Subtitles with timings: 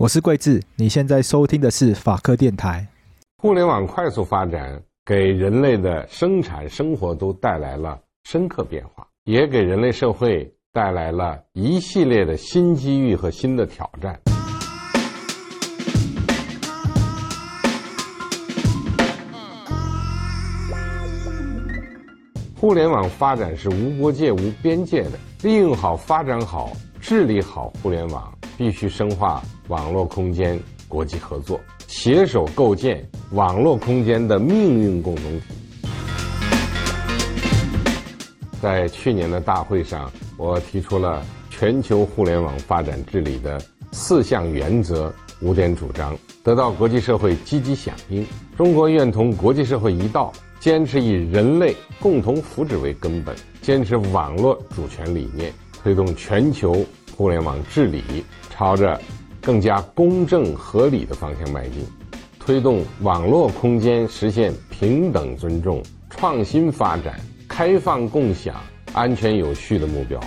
[0.00, 2.86] 我是贵智，你现在收听的是法科电台。
[3.36, 14.18] 互联网快速发展，给人类的生产生活都带来了深刻变化，也给人类社会带来了一系列的新机遇和新的挑战。
[22.56, 29.42] 互联网发展是无国界、无边界的，利用好、发展好、治理好互联网，必须深化。
[29.70, 35.44] 网络空间国际合作，携手构建网络空间的命运共同体。
[38.60, 43.62] 在去年的大会上，我提出了全球互联网发展治理的
[43.92, 48.26] 四项原则、五点主张，得到国际社会积极响应。
[48.58, 56.84] 中国愿同国际社会一道，坚持以人类共同福祉为根本，坚持网络主权理念，推动全球
[57.16, 58.02] 互联网治理，
[58.50, 59.00] 朝着。
[59.42, 61.82] 更加公正合理的方向迈进，
[62.38, 67.18] 推动网络空间实现平等尊重、创新发展、
[67.48, 68.54] 开放共享、
[68.92, 70.20] 安全有序的目标。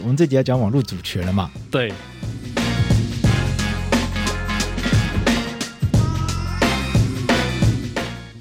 [0.00, 1.50] 我们这集要讲网络主权了嘛？
[1.68, 1.92] 对。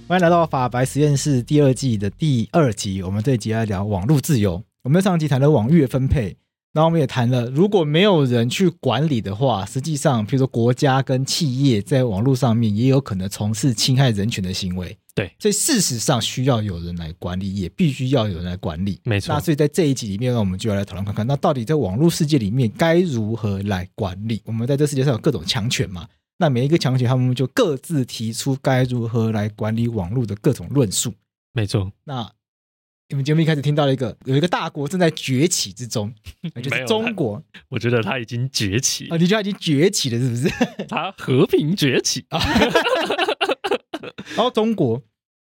[0.07, 4.61] 欢迎来到法白实验室第二季的第二集，我们这集要聊网络自由。
[4.85, 6.37] 我们上集谈了网域的分配，
[6.71, 14.95] 然后我们也谈了，如果没有人去管理的话，实际上，比如说国家跟企业在网络上面也有可能从事侵害人权的行为。
[15.15, 18.99] 对，所以事实上需要有人来管理，也必须要有人来管理。
[19.05, 19.33] 没错。
[19.33, 24.39] 那所以在这一集里面呢，我们就要来讨论看看，那到底在网络世界里面该如何来管理？
[24.45, 26.07] 我们在这世界上有各种强权嘛？
[26.37, 31.11] 那每一个强权，他们就各自提出该如何来管理网络的各种论述。
[31.53, 31.91] 没错。
[32.03, 32.31] 那。
[33.09, 36.11] 你们节目一开始听到了一个有一个大国正在崛起之中，
[36.63, 37.41] 就是中国。
[37.69, 39.17] 我觉得它已经崛起啊！
[39.17, 40.49] 你觉得它已经崛起了，是不是？
[40.89, 42.39] 它和平崛起啊！
[44.35, 44.99] 然后中国，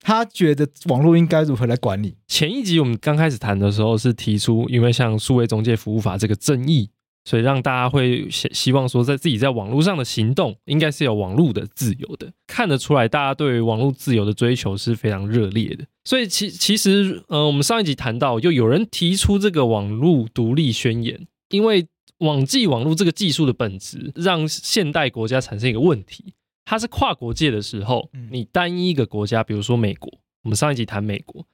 [0.03, 2.19] 他觉得网络应该如何来管理？
[2.29, 6.91] 前一集我们刚开始谈的时候是提出，因为像数位中介服务法这个争议。
[7.27, 12.33] 所以让大家会希希望说，在自己在网络上的行动，应该是有网络的自由的。
[12.47, 15.85] 看得出来，大家对于网络自由的追求是非常热烈的。
[16.05, 21.89] 所以其其实，呃，我们上一集谈到，就有人提出这个网络独立宣言，因为
[22.19, 26.33] 网际网络这个技术的本质，让现代国家产生一个问题，
[26.65, 30.09] 它是跨国界的时候，你单一一个国家，比如说美国，
[30.45, 31.45] 我们上一集谈美国，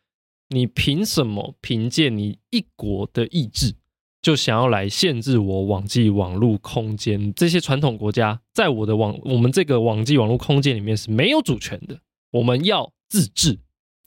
[0.51, 3.75] 你凭什么凭借你一国的意志？
[4.23, 11.99] 就想要来限制我网际网络空间，这些传统国家在我的网，我们这个网际网络空间里面是没有主权的。
[12.31, 13.59] 我们要自治，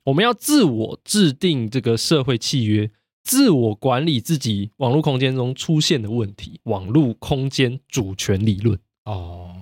[0.06, 2.90] 我们要自我制定这个社会契约，
[3.24, 6.62] 自我管理自己网络空间中出现的问题。
[6.64, 9.54] 网络空间主权理论哦，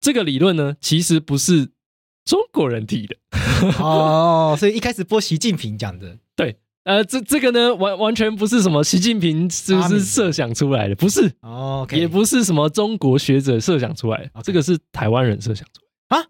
[0.00, 1.68] 这个理论呢，其实不是
[2.24, 3.16] 中国人提的
[3.78, 6.18] 哦，所以一开始播习近平讲的，对。
[6.88, 16.24] 呃，这这个呢，完完全不是什么习近平是不是设想出来的，不是哦，okay、也不是什么中国学者设想出来的这个是台湾人设想出来啊，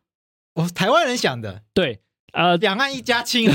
[0.56, 2.00] 我台湾人想的，对，
[2.32, 3.49] 呃，两岸一家亲，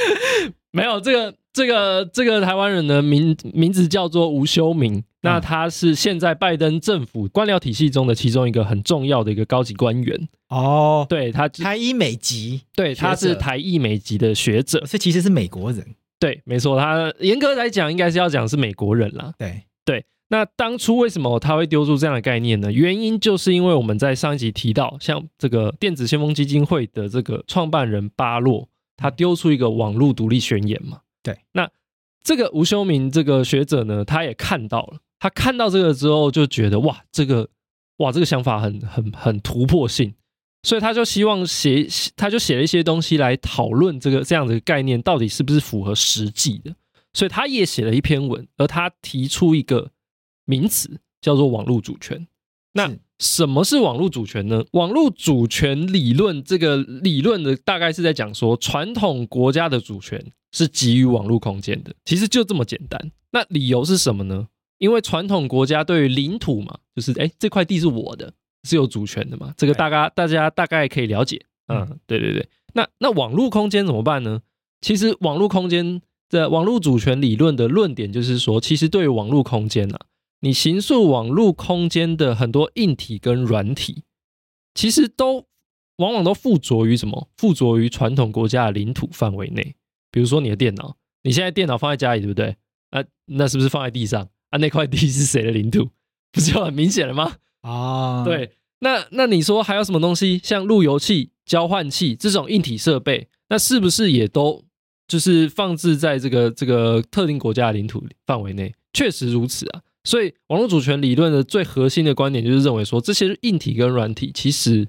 [0.70, 15.82] 没有这个这个这个台湾人的名名字叫做吴修明，那他是现在拜登政府官僚体系中的其中一个很重要的一个高级官员哦，对他台裔美籍，对，他是台裔美籍的学者，这其实是美国人。
[16.22, 19.34] 对，没错，他严格来讲应该是要讲是美国人啦。
[19.36, 22.70] 对对，那当初为什么他会丢出这样的概念呢？
[22.70, 31.00] 原因就是因为我们在上一集提到，像这个电子先锋基金会的这个创办人巴洛，他丢出一个网络独立宣言嘛。
[31.24, 31.68] 对，那
[32.22, 37.48] 这个吴修明这个学者呢，他也看到了，他看到这个之后就觉得哇，这个
[37.96, 40.14] 哇这个想法很很很突破性，
[40.62, 41.86] 所以他就希望写，
[42.16, 46.74] 他就写了一些东西来讨论这个这样的概念到底是不是符合实际的，
[47.12, 49.90] 所以他也写了一篇文，而他提出一个。
[50.44, 52.26] 名词叫做网络主权。
[52.72, 54.64] 那什么是网络主权呢？
[54.72, 61.94] 网络主权理论这个理论的大概是在讲说，传统国家的主权是基于网络空间的。
[62.04, 63.12] 其实就这么简单。
[63.30, 64.48] 那理由是什么呢？
[64.78, 69.52] 因为传统国家对于领土嘛，就是哎，这块地是我的，是有主权的嘛。
[69.56, 71.44] 这个大家大家大概可以了解。
[71.68, 72.48] 嗯，对对对。
[72.74, 74.42] 那那网络空间怎么办呢？
[74.80, 80.00] 其实网络空间的网络主权理论的论点就是说，其实对于网络空间啊。
[80.40, 84.02] 你形塑网络空间的很多硬体跟软体，
[84.74, 85.46] 其实都
[85.98, 87.28] 往往都附着于什么？
[87.36, 89.76] 附着于传统国家的领土范围内。
[90.10, 92.56] 比如说你的电脑，你现在电脑放在家里，对不对？
[92.90, 94.28] 啊，那是不是放在地上？
[94.50, 95.90] 啊，那块地是谁的领土？
[96.32, 97.36] 不是就很明显了吗？
[97.62, 98.52] 啊，对。
[98.80, 104.64] 那那你说还有什么东西，像路由器、交换器这种硬体设备，那是不是也都
[105.06, 108.74] 就是放置在这个这个特定国家的领土范围内？
[108.92, 109.82] 确实如此啊。
[110.04, 114.88] 所以，网络主权理论的最核心的观点就是认为说，这些硬体跟软体其实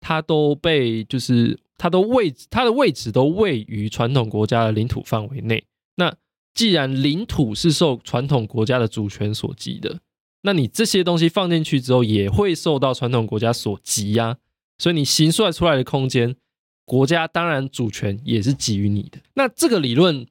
[0.00, 5.62] 它都被，就是它都位它的位置都位于传统国家的领土范围内。
[5.96, 6.14] 那
[6.54, 10.00] 既然领土是受传统国家的主权所及的，
[10.44, 14.38] 那你这些东西放进去之后，也会受到传统国家所挤压。
[14.78, 16.36] 所以你形塑出来的空间，
[16.84, 19.18] 国家当然主权也是给予你的。
[19.34, 20.26] 那这个理论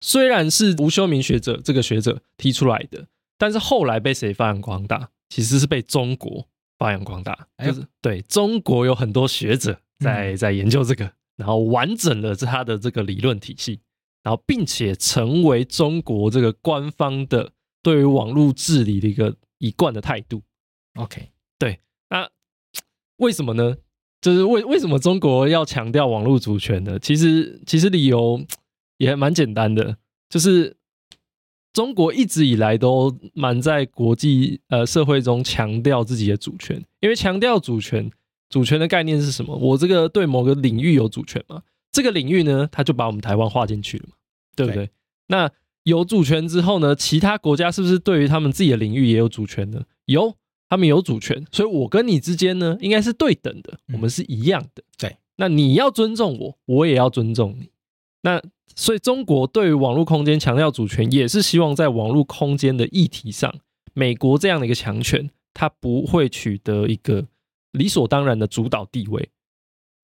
[0.00, 3.06] 虽然是吴修明学者这个学者提出来的。
[3.40, 5.10] 但是后来被谁发扬光大？
[5.28, 13.78] 其实是被中国发扬光大，就是对中国有很多学者在在研究这个，然后完整了他的这个理论体系，
[14.24, 17.52] 然后并且成为中国这个官方的
[17.82, 20.42] 对于网络治理的一个一贯的态度。
[20.94, 21.80] OK，对，
[22.10, 22.28] 那
[23.16, 23.76] 为什么呢？
[24.20, 26.98] 就是为为什么中国要强调网络主权呢？
[26.98, 28.44] 其实其实理由
[28.96, 29.98] 也蛮简单的，
[30.28, 30.76] 就是。
[31.74, 38.10] 中国一直以来都蛮在国际呃社会中强调自己的主权，因为强调主权，
[38.48, 39.54] 主权的概念是什么？
[39.54, 41.62] 我这个对某个领域有主权嘛？
[41.92, 44.16] 这个领域呢，他就把我们台湾划进去了嘛，
[44.56, 44.86] 对不对？
[44.86, 44.90] 对。
[45.28, 45.48] 那
[45.88, 49.82] 有主权之后呢，其他国家是不是对于他们自己的领域也有主权呢？
[50.04, 50.34] 有，
[50.68, 54.82] 他们有主权，所以我跟你之间呢，应该是对等的，我们是一样的。
[54.96, 55.16] 对。
[55.36, 57.70] 那你要尊重我，我也要尊重你。
[58.22, 58.42] 那。
[58.76, 63.52] 所以，中国对于网络空间强调主权，也是希望在网络空间的议题上，
[63.92, 67.26] 美国这样的一个强权，它不会取得一个
[67.72, 69.30] 理所当然的主导地位。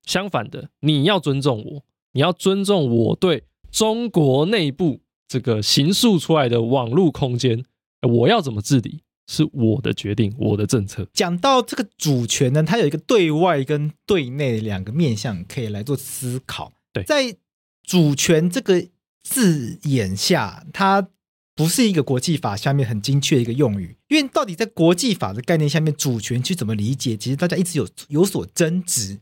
[0.03, 7.63] 相反的，你要尊重我，你要尊重我对中国内部这个形塑出来的网络空间，
[8.01, 11.07] 我要怎么治理是我的决定，我的政策。
[11.13, 16.73] 讲到这个主权呢，它有一个对外跟对内两个面向可以来做思考。
[16.93, 17.35] 对，在
[17.83, 18.87] 主权这个
[19.23, 21.09] 字眼下，它
[21.55, 29.19] 不是一个国际法下面很精确的一个用语，因为到底在国际法的概念下面，主权去怎么理解，其实大家一直有有所争执。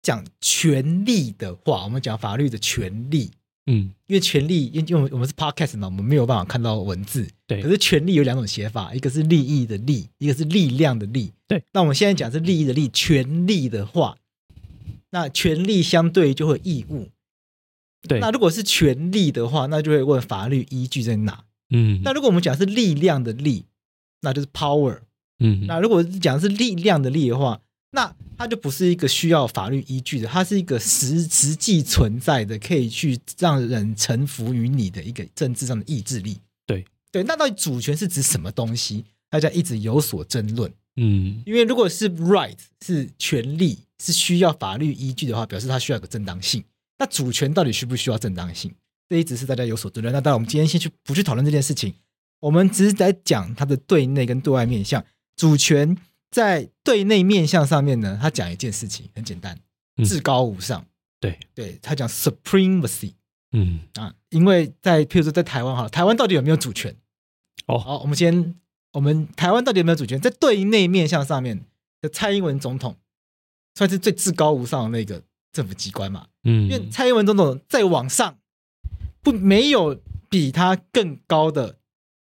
[0.00, 3.30] 讲权利的话，我们讲法律的权利，
[3.66, 7.62] 嗯，因为权利，因为我们是 podcast 嘛，我们没有办法看到文字，对。
[7.62, 11.62] 可是权利有两种写法，一个是利益的利，一个是力量的力，对。
[11.72, 14.16] 那我们现在讲是利益的利，权利的话，
[15.10, 17.08] 那权利相对就会义务。
[18.08, 21.44] 对，那如果是权利的话，那就会问法律依据在哪？
[21.70, 23.66] 嗯，那如果我们讲是力量的力，
[24.22, 24.98] 那就是 power。
[25.38, 27.60] 嗯，那如果讲的是力量的力的话，
[27.92, 36.38] 那它就不是一个需要法律依据的，它是一个实 实际存在的，可以去让人臣服于你的一个政治上的意志力。
[36.66, 39.04] 对对，那到底主权是指什么东西？
[39.30, 40.72] 大家一直有所争论。
[40.96, 46.62] 嗯，因为如果是 right 是权利，是需要法律依据的话，表示它需要有个正当性。
[46.98, 48.74] 那主权到底需不需要正当性？
[49.08, 50.12] 这一直是大家有所争论。
[50.12, 51.94] 那当然，我们今天先去不去讨论这件事情，
[52.40, 55.04] 我们只是在讲它的对内跟对外面向。
[55.36, 55.96] 主权
[56.32, 59.56] 在对内面向上面呢，他讲一件事情很简单，
[60.04, 60.80] 至高无上。
[60.80, 60.88] 嗯、
[61.20, 63.12] 对对，他讲 supremacy。
[63.52, 66.96] 嗯啊，因为在譬如说在台湾哈，台湾到底有没有主权？
[67.66, 68.56] 哦，好，我们先，
[68.94, 70.20] 我们台湾到底有没有主权？
[70.20, 71.64] 在对内面向上面
[72.00, 72.96] 的蔡英文总统
[73.76, 75.22] 算是最至高无上的那个。
[75.52, 78.38] 政府机关嘛，嗯，因为蔡英文总统在网上
[79.22, 81.76] 不没有比他更高的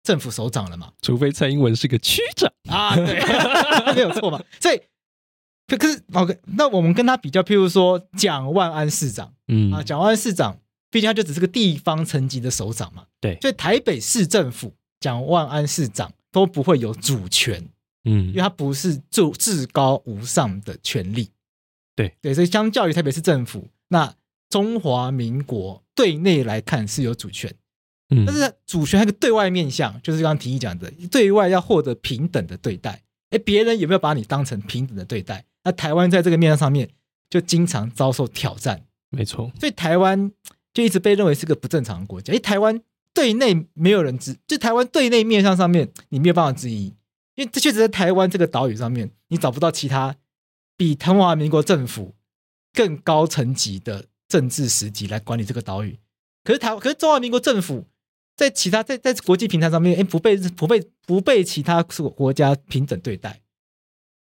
[0.07, 0.93] 政府首长了嘛？
[1.03, 3.21] 除非蔡英文是个区长啊，对，
[3.93, 4.41] 没有错嘛。
[4.61, 4.81] 所以，
[5.67, 10.61] 可是 OK，那我们跟他比较，譬如说蒋万安市长，嗯啊，蒋万安市长，
[10.93, 13.07] 毕竟他就只是个地方层级的首长嘛。
[13.21, 17.69] 对，所以台北市政府蒋万安市长都不会有主权，
[18.05, 21.31] 嗯，因为他不是就至高无上的权力。
[21.97, 24.15] 对对，所以相较于台北市政府，那
[24.49, 27.53] 中华民国对内来看是有主权。
[28.11, 33.03] 嗯，但是主权还有个对外面向，就是刚刚提议讲的，对外要获得平等的对待。
[33.31, 35.45] 哎，别人有没有把你当成平等的对待？
[35.65, 36.89] 那台湾在这个面向上面
[37.29, 38.85] 就经常遭受挑战。
[39.11, 40.31] 没错，所以台湾
[40.73, 42.33] 就一直被认为是个不正常的国家。
[42.33, 42.81] 哎，台湾
[43.13, 46.95] 对内没有人质，就台湾对内面向上面你没有办法质疑，
[47.35, 50.15] 因为这确实在台湾这个岛屿上面，你找不到其他
[50.77, 52.15] 比中华民国政府
[52.73, 55.99] 更高层级的政治实体来管理这个岛屿。
[56.45, 57.85] 可是台，可是中华民国政府。
[58.37, 63.41] 在其他在在国际平台上面，哎，不被不被不被其他国家平等对待，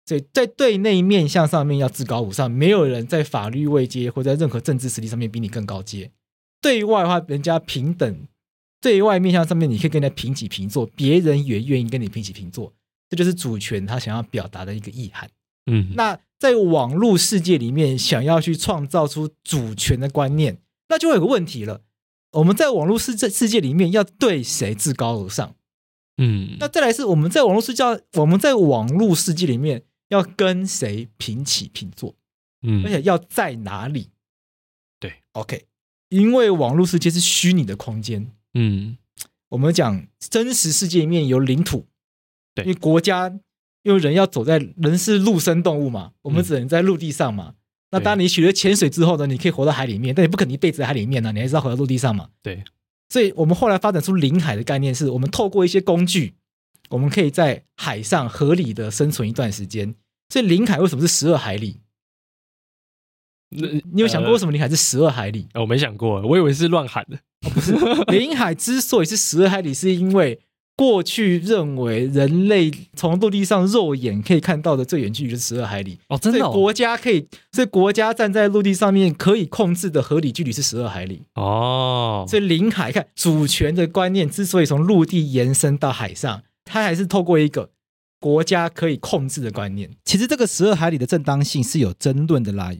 [0.05, 6.11] 所以在对内面向上面要至高无上，没有人在法律位阶或在任何政治实力上面比你更高阶。
[6.61, 8.13] 对外的话，人家平等；
[8.79, 12.73] 对外面向上面，你可以跟人家平起平坐，别人也愿意跟你平起平坐。
[13.09, 15.29] 这就是主权他想要表达的一个意涵。
[15.69, 20.57] 嗯，那在网络世界里面，想要去创造出主权的观念，
[20.89, 21.81] 那就会有个问题了。
[22.35, 25.55] 我们在网络世界世界里面要对谁至高无上？
[26.17, 32.15] 嗯，那再来是我们在网络世界，我们在网络世界里面要跟谁平起平坐？
[32.61, 34.09] 嗯，而且要在哪里？
[34.99, 35.65] 对，OK，
[36.09, 38.31] 因为网络世界是虚拟的空间。
[38.53, 38.97] 嗯，
[39.49, 41.85] 我们讲真实世界里面有领土，
[42.53, 43.29] 对，因为国家
[43.83, 47.55] 因为人要走在人是陆生动物嘛，我们只能在陆地上嘛。
[47.97, 49.25] 那当你学了潜水之后呢？
[49.25, 51.31] 你可以活到海里面，但你不可能一辈子在海里面呢、啊。
[51.31, 52.27] 你还是要活在陆地上嘛。
[52.43, 52.61] 对，
[53.07, 56.33] 所以我们后来发展出领海的概念，是我们透过一些工具，
[56.89, 59.95] 我们可以在海上合理的生存一段时间。
[60.29, 61.79] 所以领海为什么是十二海里？
[63.51, 65.47] 那你有想过为什么领海是十二海里？
[65.53, 67.15] 呃，我没想过，我以为是乱喊的。
[67.47, 67.71] 哦、不是，
[68.11, 70.41] 领海之所以是十二海里，是因为。
[70.77, 76.41] 过去认为人类从陆地上肉眼可以看到的最远距离是十二海里哦，真的、哦。
[76.41, 82.25] 所以国家可以，所以国家站在陆地上面可以控制的合理距离是十二海里哦。
[82.27, 87.69] 所以领海看主权的观念之所以从陆地延伸到海上，它还是透过一个
[88.19, 89.89] 国家可以控制的观念。
[90.03, 92.73] 其实这个十二海里的正当性是有争论的啦。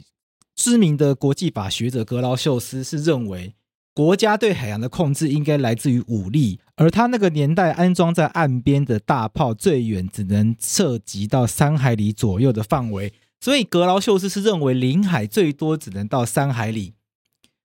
[0.56, 3.54] 知名的国际法学者格劳秀斯是认为。
[3.96, 16.96] 国家对海洋的控制应该来自于武力，而他那个年代安装在岸边的大炮最远只能涉及到三海里左右的范围，所以格劳秀斯是认为领海最多只能到三海里。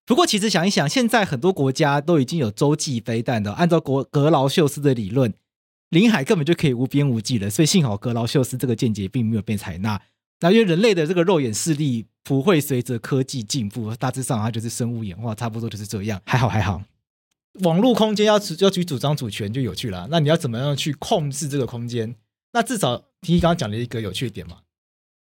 [0.07, 5.35] 不过，其实想一想，现在很多国家都已经有洲际飞弹的，按照国格劳秀斯的理论，
[5.89, 7.51] 领海根本就可以无边无际了。
[7.51, 10.01] 所以幸好格劳秀斯这个见解并没有被采纳。
[10.43, 16.21] 那因为人类的这个肉眼视力不会随着科技进步，大致上它就是生物演化，差不多就是这样。
[16.27, 16.83] 还好还好，
[17.65, 20.07] 网络空间要要去主张主权就有趣了。
[20.11, 22.15] 那你要怎么样去控制这个空间？
[22.53, 24.59] 那至少提议刚刚讲了一个有趣点嘛。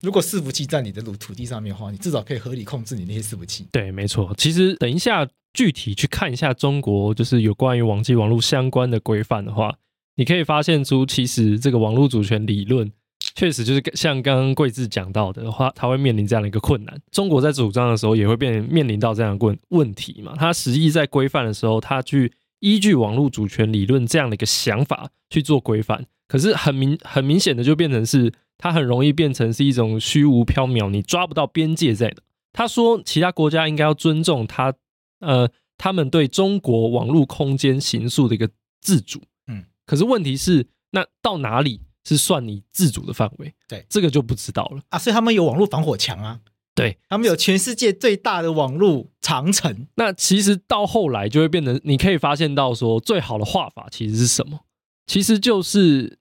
[0.02, 3.66] 如果伺服器在你的土土地上面的话，你至少可以合理控制你那些伺服器。
[3.72, 4.34] 对，没错。
[4.38, 9.78] 其实等一下具体去看一下中国就是有关于网际网络相关的规范的话，
[10.16, 12.92] 你可以发现出其实这个网络主权理论。
[13.36, 17.02] 确实就是像刚刚贵志讲到的话，他会面临这样的一个困难。
[17.12, 20.36] 中国在主张的时候，也会变面临到这样的问问题嘛。
[20.38, 32.16] 他实际在规范的时候，他去依据网络主权理论这样的一个想法去做规范，可是很明很明显的就变成是，他很容易变成是一种虚无缥缈，你抓不到边界在哪。
[32.52, 34.76] 他说，其他国家应该要尊重他，
[35.22, 38.48] 呃，他们对中国网络空间行诉的一个
[38.80, 39.20] 自主。
[39.48, 41.82] 嗯，可是问题是，那到哪里？
[42.04, 45.00] 是算你自主的范围，对，这个就不知道了啊。
[45.00, 46.42] 所以他们有网络防火墙啊，
[46.76, 49.88] 对，他们有全世界最大的网络长城。
[49.96, 54.62] 那其实到后来就会变成，你可以发现到说，最好的画法其实是什么？
[55.08, 56.18] 其实就是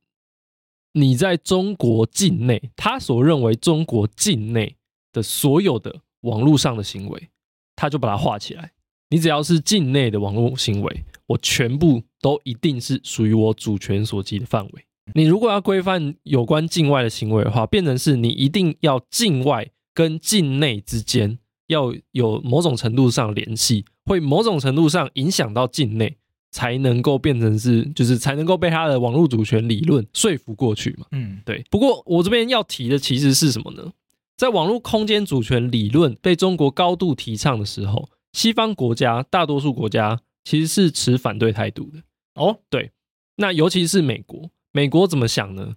[0.93, 4.77] 你在中国境内，他所认为中国境内
[5.13, 7.31] 的所有的网络上的行为，
[7.75, 8.73] 他就把它画起来。
[9.09, 14.87] 你只要是境内的网络行为，我全部都一定是属于我主权所及的范围。
[15.15, 26.17] 你如果要规范有关境外的行为的话，变成是你一定要境外跟境内之间要有某种程度上联系，会某种程度上影响到境内，
[26.51, 31.07] 才能够变成是，就是才能够被他的网络主权理论说服过去嘛。
[31.11, 31.65] 嗯，对。
[31.71, 33.93] 不过我这边要提的其实是什么呢？
[34.37, 42.03] 在网络空间主权理论被中国高度提倡的时候，西方国家大多数国家其实是持反对态度的。
[42.35, 42.91] 哦，对。
[43.37, 45.75] 那尤其是美国，美国怎么想呢？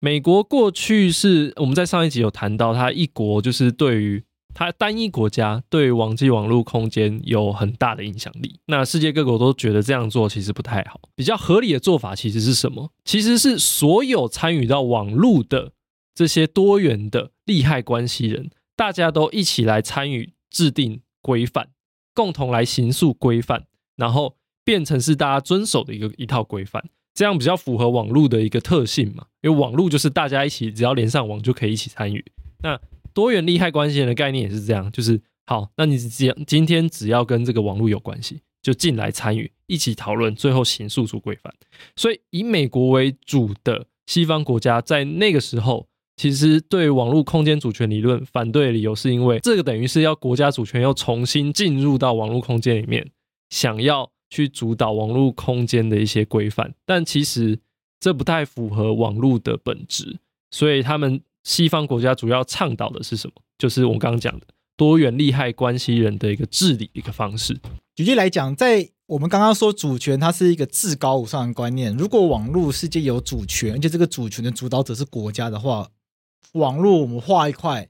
[0.00, 4.22] 美国过去是我们在上一集有谈到，它一国就是对于
[4.54, 8.60] 它单一国家对于网际网络空间有很大的影响力。
[8.66, 12.92] 那世界各国都觉得这样做其实不太好，比较合理的做法其实是什么？
[13.04, 15.72] 其实是所有参与到网络的
[16.14, 21.70] 这些多元的利害关系人，大家都一起来参与制定规范，
[22.14, 23.64] 共同来行塑规范，
[23.96, 26.84] 然后变成是大家遵守的一个一套规范。
[27.18, 29.26] 这样比较符合网络的一个特性嘛？
[29.42, 32.24] 因为网络就是大家一起只要连上网就可以一起参与。
[32.62, 32.78] 那
[33.12, 36.08] 多元利害关系人的概念也是这样，就是好，那你只
[36.46, 41.52] 今天只要跟这个网络有关系，就进来参与，一起讨论，最后形塑出规范。
[41.96, 53.10] 所以以美国为主的西方国家在那个时候，其实对网络空间主权理论反对的理由是因为这个等于是要国家主权要重新进入到网络空间里面，
[53.50, 54.12] 想要。
[54.30, 57.58] 去主导网络空间的一些规范，但其实
[57.98, 60.18] 这不太符合网络的本质。
[60.50, 63.34] 所以他们西方国家主要倡导的是什么？
[63.58, 67.58] 就是我刚刚讲的多元利害关系人的一个治理一个方式。
[67.96, 71.96] 举例来讲，在我们刚刚说主权，它是一个至高无上的观念。
[71.96, 75.90] 如果网络世界有主权，而且这个主权的主导者是国家的话，
[76.52, 77.88] 网络我们画一块，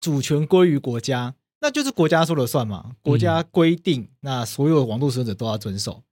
[0.00, 1.34] 主权归于国家。
[1.60, 6.02] 那就是国家说了算嘛，国家规定，嗯、那所有网络使用者都要遵守，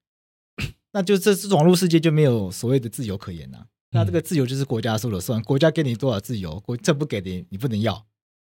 [0.93, 8.05] 那就这是网络世界就没有所谓的自由可言呐、那这个自由就是国家说了算，国家给你多少自由，国政不给的你不能要。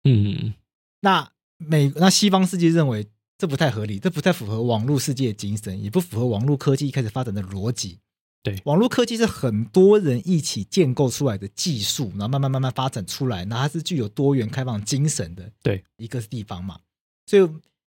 [0.05, 0.55] 嗯，
[1.01, 3.09] 那美那西方世界认为
[3.39, 7.99] 这不太合理，这不太符合网络世界的精神，也不符合网络科技一开始发展的逻辑。
[8.43, 15.49] 对，网络科技是很多人一起建构出来的技术，然后慢慢慢慢发展出来，那它是具有多元开放精神的。
[15.63, 16.81] 对，一个地方嘛，
[17.27, 17.49] 所以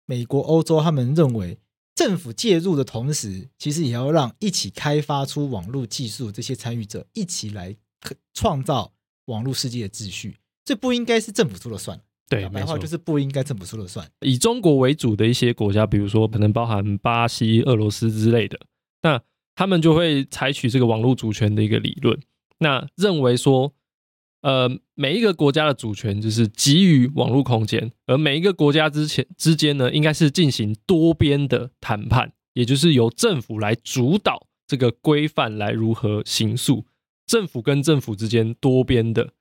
[0.07, 1.57] 美国、欧洲他们认为，
[1.95, 7.77] 政府介入的同时，其实也要让一起开发出网络技术这些参与者一起来
[8.35, 8.93] 创造
[9.27, 10.37] 网络世界的秩序。
[10.65, 12.01] 这不应该是政府说了算。
[12.29, 14.05] 对，白话就是不应该政府说了算。
[14.23, 18.59] 以中国为主的一些国家，比如说可能包含巴西、俄罗斯之类的，
[19.03, 19.23] 那。
[19.61, 22.19] 他们就会采取这个网络主权的一个理论，
[22.61, 23.75] 那认为说，
[24.41, 36.87] 呃，每一个国家的主权就是基于网络空间，而每一个国家之前之间呢，应该是进行多边的谈判，也就是由政府来主导这个规范来如何形塑，
[37.27, 39.35] 政府跟政府之间多边的，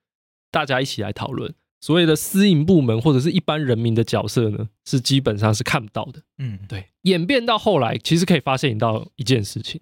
[0.50, 1.54] 大家一起来讨论。
[1.80, 6.20] 所谓的私营部门或者是一般人民的角色呢，是基本上是看不到的。
[6.36, 6.88] 嗯，对。
[7.04, 9.80] 演变到后来，其实可以发现到一件事情。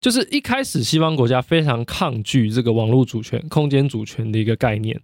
[0.00, 5.00] 就是一开始西方国家非常抗拒这个网络主权、空间主权的一个概念，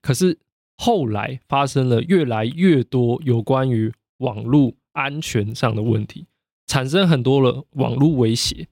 [0.00, 0.38] 可是
[0.76, 6.26] 后来发生了越来越多有关于网络安全上的问题，
[6.66, 8.68] 产生很多了网络威胁，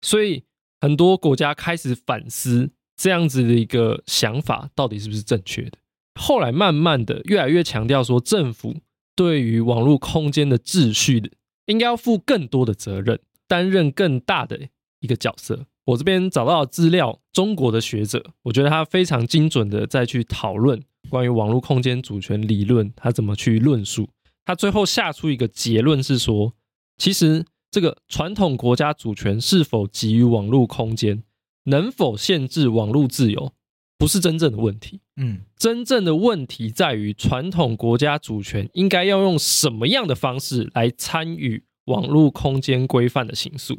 [0.00, 0.44] 所以
[0.80, 5.72] 很多国家开始反思这样子的一个想法到底是不是正确的。
[6.14, 8.76] 后来慢慢的越来越强调说，政府
[9.16, 11.30] 对于网络空间的秩序的
[11.66, 14.68] 应该要负更多的责任，担任更大的。
[15.06, 24.08] 一个角色，我这边找到资料，中国的学者，我觉得他非常精准的再去讨论关于网络空间主权理论，他怎么去论述。
[24.44, 26.54] 他最后下出一个结论是说，
[26.98, 31.22] 其实这个传统国家主权是否给予网络空间，
[31.64, 33.52] 能否限制网络自由，
[33.96, 35.00] 不是真正的问题。
[35.16, 43.78] 嗯，真正的问题在于传统国家主权应该要用什么样的方式来参与网络空间规范的行塑。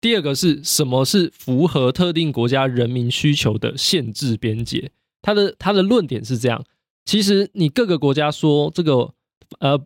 [0.00, 4.92] 第二个是什么是符合特定国家人民需求的限制边界？
[5.20, 6.64] 他的他的论点是这样：
[7.04, 9.12] 其实你各个国家说这个
[9.58, 9.78] 呃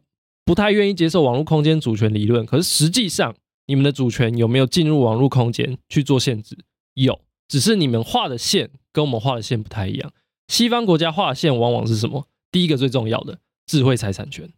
[0.45, 3.35] 不太愿意接受网络空间主权理论，可是实际上
[3.67, 6.57] 你们的主权有没有进入网络空间去做限制？
[6.95, 10.13] 有，只是你们画的线跟我们画的线不太一样。
[10.47, 12.29] 西方国家画的线往往是什么？
[12.53, 14.49] 第一个最重要的智慧财产权，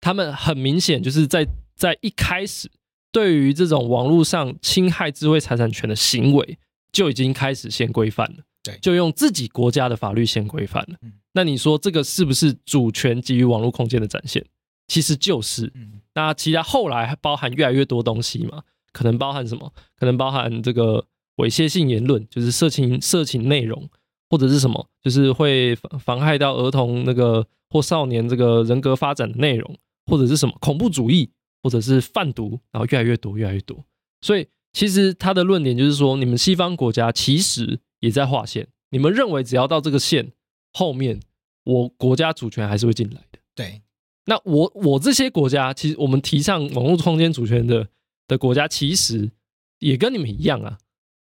[0.00, 2.70] 他们很明显就是在在一开始。
[3.14, 6.58] 对于这种网络上侵害智慧财产权的行为，
[6.90, 8.38] 就已经开始先规范了。
[8.64, 10.96] 对，就用自己国家的法律先规范了。
[11.00, 14.44] 嗯，那你说这个是不是主权基于网络空间的展现？
[14.88, 15.70] 其实就是。
[15.76, 18.64] 嗯，那其他后来还包含越来越多东西嘛？
[18.92, 19.72] 可能包含什么？
[19.96, 23.88] 可能包含这个猥亵性言论，就是色情色情内容，
[24.28, 31.30] 或者是什么，就是会妨害到儿童那个或少年这个人格发展的内容，或者是什么恐怖主义。
[31.64, 33.84] 或者是贩毒，然后越来越多，越来越多。
[34.20, 38.68] 所以其实他的论点就是说，你们西方国家其实也在划线。
[38.90, 40.32] 你们认为只要到这个线
[40.74, 41.20] 后面，
[41.64, 43.38] 我国家主权还是会进来的。
[43.54, 43.80] 对。
[44.26, 47.88] 那我我这些国家，其实我们提倡网络空间主权的
[48.28, 49.30] 的国家，其实
[49.78, 50.78] 也跟你们一样啊。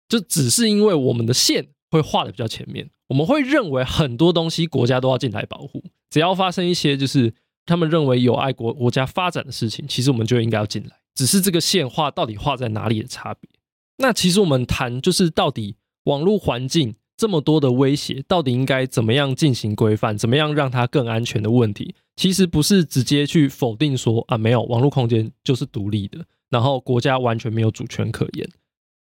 [0.08, 7.34] 就只是因为我们的线会画的比较前面，我们会认为很多东西国家都要进来保护，只要发生一些就是
[7.68, 13.50] 他们认为有碍国国家发展的事情，其实我们就应该要进来，只是这个线画到底画在哪里的差别。
[13.98, 28.48] 那其实我们谈就是到底网络环境这么多的威胁，到底应该怎么样进行规范，怎么样让它更安全的问题，其实不是直接去否定说啊，没有网络空间就是独立的，然后国家完全没有主权可言，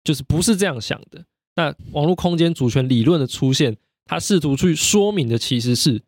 [0.03, 1.25] 就是不是这样想的。
[1.55, 6.01] 那网络空间主权理论的出现，它试图去说明的其实是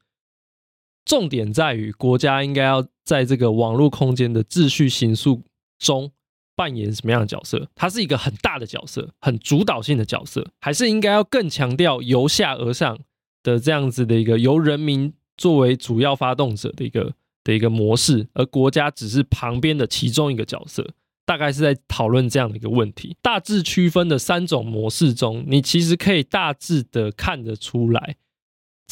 [1.06, 5.42] 重点在于国家应该要在这个网络空间的秩序形塑
[5.80, 6.12] 中
[6.56, 7.70] 扮演什么样的角色？
[7.76, 13.00] 它是一个很大的角色，很主导性的角色，还是应该要更强调由下而上
[13.42, 17.14] 的这样子的一个由人民作为主要发动者的一个
[17.44, 20.94] 的一个模式，而国家只是旁边的其中一个角色？
[21.26, 28.18] 大概是在讨论这样的一个问题，大致区分的三种模式中，你其实可以大致的看得出来，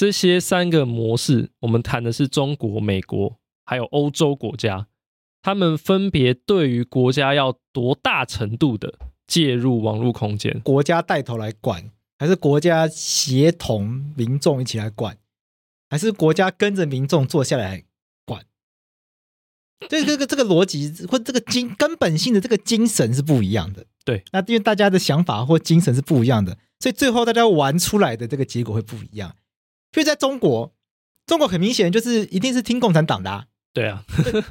[0.02, 4.88] 这些三个模式，我们谈的是中国、美国还有欧洲国家，
[5.44, 8.96] 他们分别对于国家要多大程度的
[9.28, 15.20] 介入网络空间，国家带头来管，还是国家协同民众一起来管，
[15.88, 17.84] 还是国家跟着民众坐下来？
[19.88, 24.24] 这个这个这个逻辑或这个精根本性的这个精神是不一样的，对。
[24.32, 29.36] 那因为大家的想法或精神是不一样的，所以最后大家玩出来的这个结果会不一样。
[29.92, 30.74] 所以在中国，
[31.26, 34.04] 中国很明显就是一定是听共产党的，啊，对啊。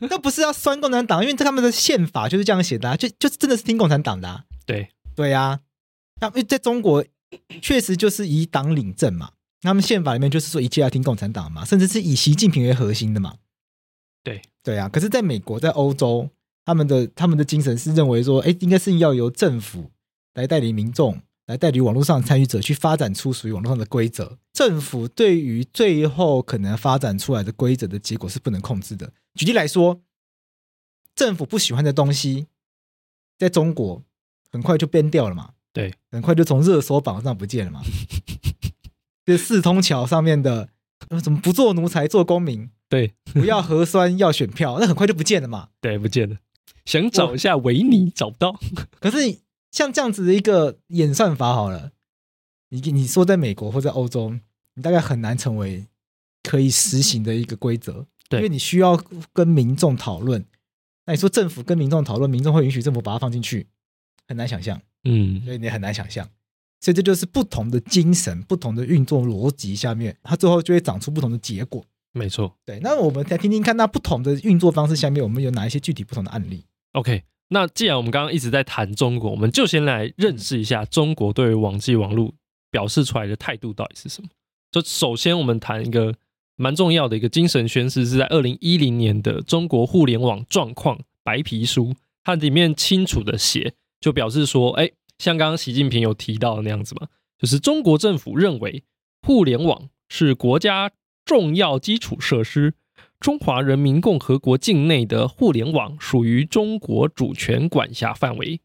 [0.02, 4.44] 那不是要酸共产党，因为他们的宪法就是这样写的，啊，就就真的是听共产党的，啊。
[4.66, 5.60] 对对呀，啊。
[6.20, 7.04] 那因为在中国
[7.62, 13.36] 确实就是以党领政嘛，他们宪法里面就是说一切要听共产党嘛，甚至是以习近平为核心的嘛。
[14.22, 16.28] 对对啊，可是在美国、在欧洲，
[16.66, 19.90] 他们的他们的精神是认为说，哎，应该是要由政府
[20.34, 24.38] 来带领民众，来代理网络上参与者去发展出属于网络上的规则。
[24.52, 29.12] 政府对于最后可能发展出来的规则的结果是不能控制的。
[29.34, 30.00] 举例来说，
[31.16, 32.46] 政府不喜欢的东西，
[33.36, 34.04] 在中国
[34.52, 35.54] 很快就变掉了嘛？
[35.72, 37.82] 对，很快就从热搜榜上不见了嘛？
[39.26, 40.68] 这四通桥上面的，
[41.20, 42.70] 怎么不做奴才做公民？
[42.88, 45.70] 对，不要核酸，要选票，那很快就不见了嘛。
[45.80, 46.36] 对，不见了。
[46.84, 48.60] 想找一下维尼，找不到。
[49.00, 49.38] 可是
[49.70, 51.92] 像这样子的一个演算法，好了，
[52.70, 54.38] 你你说在美国或在欧洲，
[54.74, 55.86] 你大概很难成为
[56.42, 58.96] 可以实行的一个规则，对，因为你需要
[59.32, 60.44] 跟民众讨论。
[61.06, 63.66] 那你说政府跟民众讨论，民众会允许政府把它放进去，
[64.28, 64.80] 很难想象。
[65.04, 66.28] 嗯，所以你很难想象。
[66.80, 71.84] 所以这就是不同的精神、不同的运作逻辑下面，它最后就会长出不同的结果。
[72.12, 82.32] 没错，对，那我们再听听看，那不同的运作方式下面，我们有哪一些具体不同的案例？OK，那既然我们刚刚一直在谈中国，我们就先来认识一下中国对于网际网络
[82.70, 84.28] 表示出来的态度到底是什么。
[84.72, 86.14] 就首先，我们谈一个
[86.56, 91.86] 蛮重要的一个精神宣示，是在二零一零年的《中国互联网状况白皮书》，
[92.24, 97.08] 它里面清楚的写，就表示说，哎，像刚刚习近平有提到的那样子嘛，
[97.38, 98.84] 就是中国政府认为
[99.26, 100.92] 互联网是国家。
[101.26, 102.74] 重要基础设施，
[103.20, 108.62] 中华人民共和国境内的互联网属于中国主权管辖范围。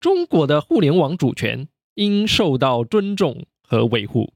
[0.00, 4.32] 中国的互联网主权应受到尊重和维护。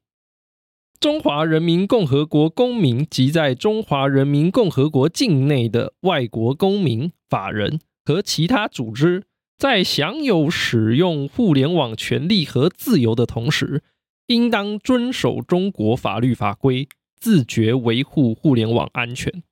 [1.00, 9.24] 中华人民共和国公民及在中华人民共和国境内的外国公民、法人和其他组织，
[9.58, 13.82] 在享有使用互联网权利和自由的同时，
[14.28, 16.88] 应当遵守中国法律法规。
[17.22, 19.44] 自觉维护互联网安全，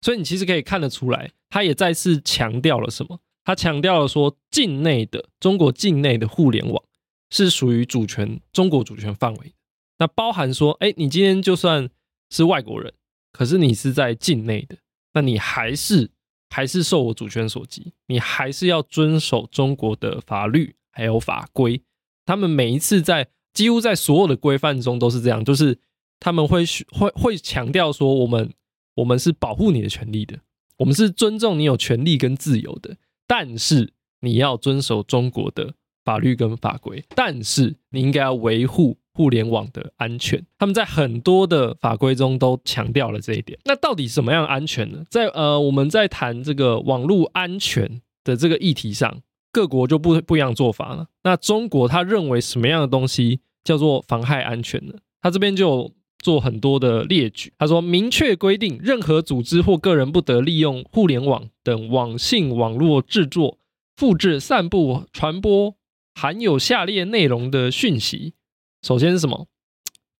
[0.00, 3.20] 所以你其实可以看得出来，他也再次强调了什么？
[3.44, 6.82] 他强调了说，境内的中国境内的互联网
[7.30, 9.54] 是属于主权中国主权范围。
[9.98, 11.88] 那包含说，哎，你今天就算
[12.30, 12.92] 是外国人，
[13.30, 14.78] 可是你是在境内的，
[15.12, 16.10] 那你还是
[16.50, 21.80] 还是受我主权所及，你还是要遵守中国的法律还有法规。
[22.26, 25.78] 他们每一次在几乎在所有的规范中都是这样，就是。
[26.24, 28.52] 他们会会会强调说，我们
[28.94, 30.38] 我们是保护你的权利的，
[30.76, 40.40] 我们是尊重你有权利跟自由的，但是你要遵守中国的法律跟法规，但是你应该要维护互联网的安全。
[40.58, 43.58] 他们在很多的法规中都强调了这一点。
[43.64, 45.04] 那到底什么样安全呢？
[45.10, 51.08] 在呃，我们在谈这个网络安全的这个议题上，各国就不不一样做法了。
[51.24, 54.94] 那中国他认为什么样的东西叫做妨害安全呢？
[55.20, 55.92] 他这边就。
[56.22, 63.58] 做很多的列举，他说明确规定，任何组织或个人不得利用互联网等网信网络制作、
[63.96, 65.74] 复制、散布、传播
[66.14, 68.34] 含有下列内容的讯息。
[68.82, 69.48] 首先是什么？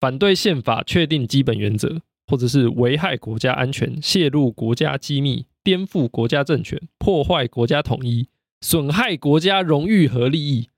[0.00, 8.28] 反对宪法确定基本原则，或者是危害国家安全、泄露国家机密、颠覆国家政权、破坏国家统一、
[8.60, 10.68] 损害国家荣誉和利益。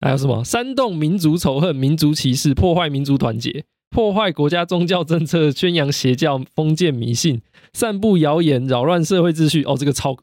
[0.00, 0.44] 还有什么？
[0.44, 9.64] 煽动民族仇恨、民族歧视、破坏民族团结、破坏国家宗教政策、宣扬邪教、封建迷信、散布谣言、扰乱社会秩序。
[9.64, 10.16] 哦，这个超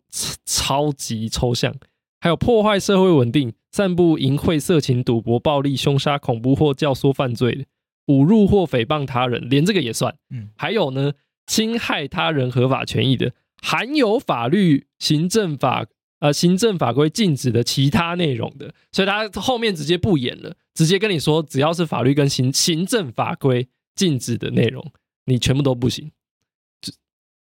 [0.46, 1.76] 超级抽象。
[2.20, 7.66] 还有破坏社会稳定、散布淫秽色情、赌博、暴力、凶杀、恐怖或教唆犯罪的、
[8.08, 10.16] 侮辱或诽谤他人，连这个也算。
[10.30, 11.14] 嗯，还有呢，
[11.46, 15.86] 侵害他人合法权益的，含有法律、行政法。
[16.20, 24.92] 呃，行政法规禁止的其他内容的，所以他后面直接不演了，直接跟你说，只要是法律跟行行政法规禁止的内容，
[25.26, 26.12] 你全部都不行。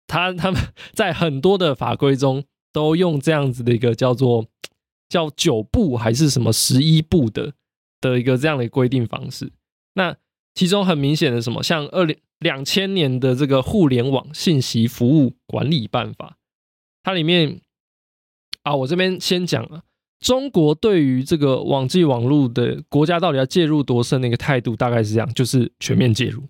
[0.07, 0.61] 他他们
[0.91, 4.45] 在很多的法规中都用这样子的一个叫做
[5.07, 7.53] 叫九不还是什么十一不的
[8.01, 9.53] 的一个这样的规定方式。
[9.93, 10.17] 那
[10.53, 16.37] 其中很明显的什么，像二零两千年的这个互联网信息服务管理办法，
[17.01, 17.61] 它里面。
[18.65, 19.83] 啊，我这边先讲啊，
[20.19, 26.41] 中国对于这个网际网络的国家到底要介入多深的一个态度，大概是这样，就是全面介入。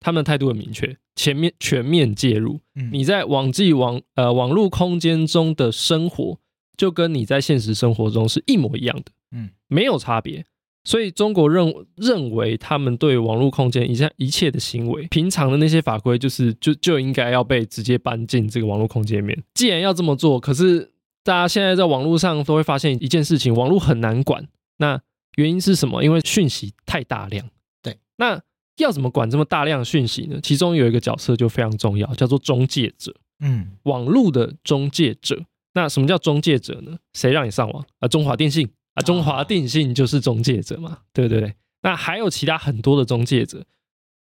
[0.00, 2.58] 他们的态度很明确，前面全面介入。
[2.90, 6.36] 你在网际网呃网络空间中的生活，
[6.76, 10.44] 就跟你在现实生活中是一模一样的，嗯，没有差别。
[10.82, 19.40] 所以中国认认为他们对网络空间一切一切的行为，平常的那些法规，就是就就应该要被直接搬进这个网络空间里面。
[19.54, 20.90] 既然要这么做，可是。
[21.24, 24.48] 大家现在在网络上都会发现一件事情，网络很难管。
[24.78, 25.00] 那
[25.36, 26.02] 原因是什么？
[26.02, 27.48] 因为讯息太大量。
[27.80, 28.42] 对，那
[28.78, 30.40] 要怎么管这么大量的讯息呢？
[30.42, 33.14] 其中有一个角色就非常重要，叫做中介者。
[33.40, 35.44] 嗯，网络的中介者。
[35.74, 36.98] 那什么叫中介者呢？
[37.12, 38.08] 谁让你上网啊？
[38.08, 41.54] 中华电信啊，中华电信就是中介者嘛，对不对？
[41.82, 43.64] 那还有其他很多的中介者，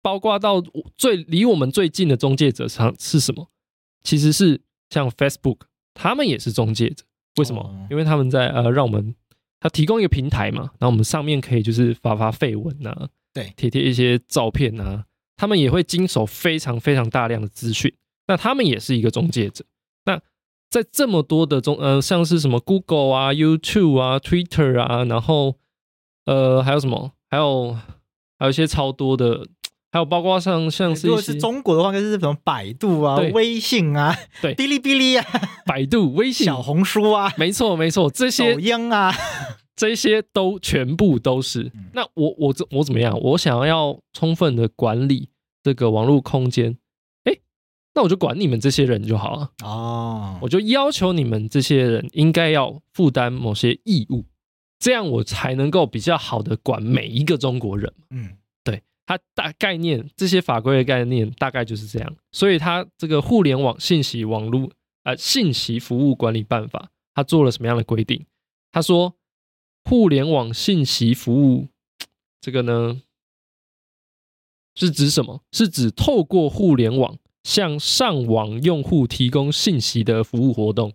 [0.02, 0.62] 包括到
[0.96, 3.48] 最离我们最近的中介者是是什么？
[4.02, 5.60] 其实是像 Facebook。
[6.00, 7.04] 他们也是中介者，
[7.38, 7.88] 为什么？
[7.90, 9.14] 因为他们在呃，让我们
[9.58, 15.04] 他提供一个平台嘛，然后我们上面可以就是发发绯闻呐，对，贴贴一些照片呐，
[15.36, 17.92] 他们也会经手非常非常大量的资讯，
[18.28, 19.64] 那他们也是一个中介者。
[20.04, 20.20] 那
[20.70, 25.56] 在这么多的中呃，像是什么 Google 啊、YouTube 啊、Twitter 啊，然后
[26.26, 27.12] 呃还有什么？
[27.28, 27.72] 还有
[28.38, 29.46] 还有一些超多的。
[29.90, 35.24] 还有包括像像是，如果是中国的话，应该是什么百度啊、微信啊、对，哔哩哔哩啊、
[35.64, 39.14] 百度、微信、小红书啊，没错没错，这些抖音啊，
[39.74, 41.72] 这些都全部都是。
[41.94, 43.18] 那我我怎我怎么样？
[43.18, 45.30] 我想要充分的管理
[45.62, 46.76] 这个网络空间，
[47.24, 47.38] 哎，
[47.94, 50.38] 那我就管你们这些人就好了哦。
[50.42, 54.26] 我就要求你们这些人应该要负担某些义务，
[54.78, 57.90] 这样我才能够比较好的管每一个中国人。
[58.10, 58.32] 嗯。
[59.08, 64.70] 它大概念，这些法规的概念大概就是这样，所以它这个互联网信息网络
[65.02, 68.26] 呃信息服务管理办法，它做了什么样的规定？
[68.70, 69.14] 他说，
[69.82, 71.68] 互联网信息服务
[72.38, 73.00] 这个呢，
[74.74, 75.42] 是指什么？
[75.52, 80.92] 是指透过互联网向上网用户提供信息的服务活动。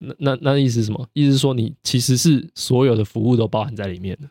[0.00, 1.08] 那那那意思是什么？
[1.14, 4.28] 意思是说你其实是所有的服务都包含在里面的。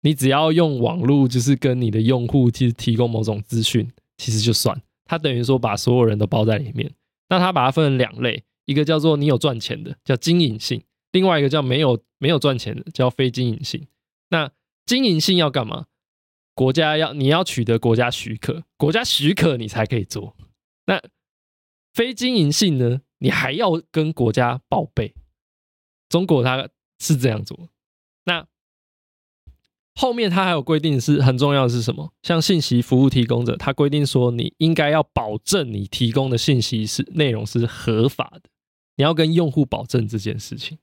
[0.00, 4.80] 你只要用网络，就是跟你的用户其实提供某种资讯，其实就算。
[5.04, 6.92] 它等于说把所有人都包在里面。
[7.28, 10.80] 那它把它分成两类，一个叫做你有赚钱的，叫经营性；
[11.12, 13.86] 另外一个叫没有没有赚钱的，叫非经营性。
[14.30, 14.50] 那
[14.86, 15.86] 经营性要干嘛？
[16.54, 20.36] 国家要你要取得国家许可，国家许可你才可以做。
[20.86, 21.02] 那
[21.92, 23.00] 非经营性呢？
[23.18, 25.14] 你还要跟国家报备。
[26.08, 27.68] 中国它是这样做。
[28.24, 28.46] 那
[30.00, 32.12] 后面它还有规定是很重要的是什么？
[32.22, 38.42] 像信息服务提供者，它规定说你应该要保证你提供的信息是内容是合法的，
[38.96, 40.78] 你要跟用户保证这件事情。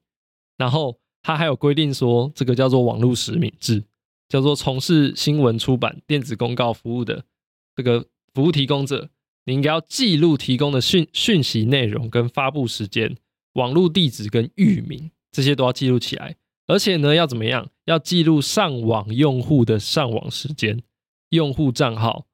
[0.58, 3.86] 然后它还有规定说，这个叫做网络实名制，
[4.28, 7.24] 叫做从事新闻出版、电子公告服务的
[7.74, 9.10] 这个服务提供者，
[9.46, 13.16] 你应该要记录提供的讯讯息内容跟发布时间、
[13.54, 16.36] 网络地址跟域名，这些都要记录起来。
[16.68, 17.70] 而且呢，要怎么样？
[17.86, 20.82] 要记录上网用户的上网时间、
[21.30, 22.26] 用户账号，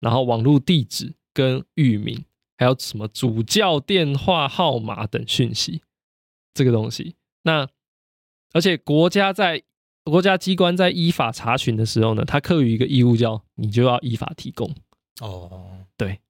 [0.00, 2.24] 然后网络地址跟域名，
[2.56, 5.82] 还有什么主教电话号码等讯息，
[6.52, 7.14] 这个东西。
[7.42, 7.68] 那
[8.52, 9.62] 而且国家在
[10.02, 14.74] 国家机关在依法查询的时候呢，它课予一个义务，叫你就要依法提供。
[15.20, 16.20] 哦，对，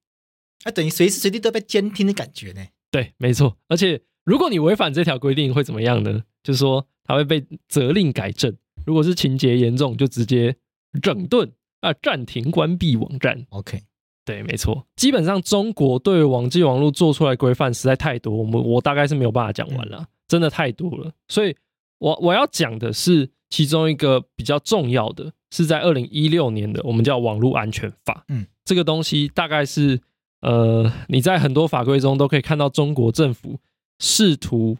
[0.65, 2.63] 那、啊、等于随时随地都被监听的感觉呢？
[2.91, 3.57] 对，没错。
[3.67, 6.23] 而且如果你违反这条规定，会怎么样呢？
[6.43, 10.55] 就是说他会被责令改正，如果是情节严重，就直接
[11.01, 13.45] 整顿啊，暂停关闭网站。
[13.49, 13.81] OK，
[14.25, 21.11] 对，没错，基本上中国对网际网络做出来规范实在太多，我们我大概是没有办法讲完了，嗯、真的太多了。
[21.27, 21.55] 所以
[21.97, 28.23] 我我要讲的是其中一个比较重要的，是在二零一六年的，我们叫网络安全法。
[28.29, 29.99] 嗯，这个东西大概是
[30.41, 33.59] 呃，你在很多法规中都可以看到中国政府
[33.99, 34.77] 试图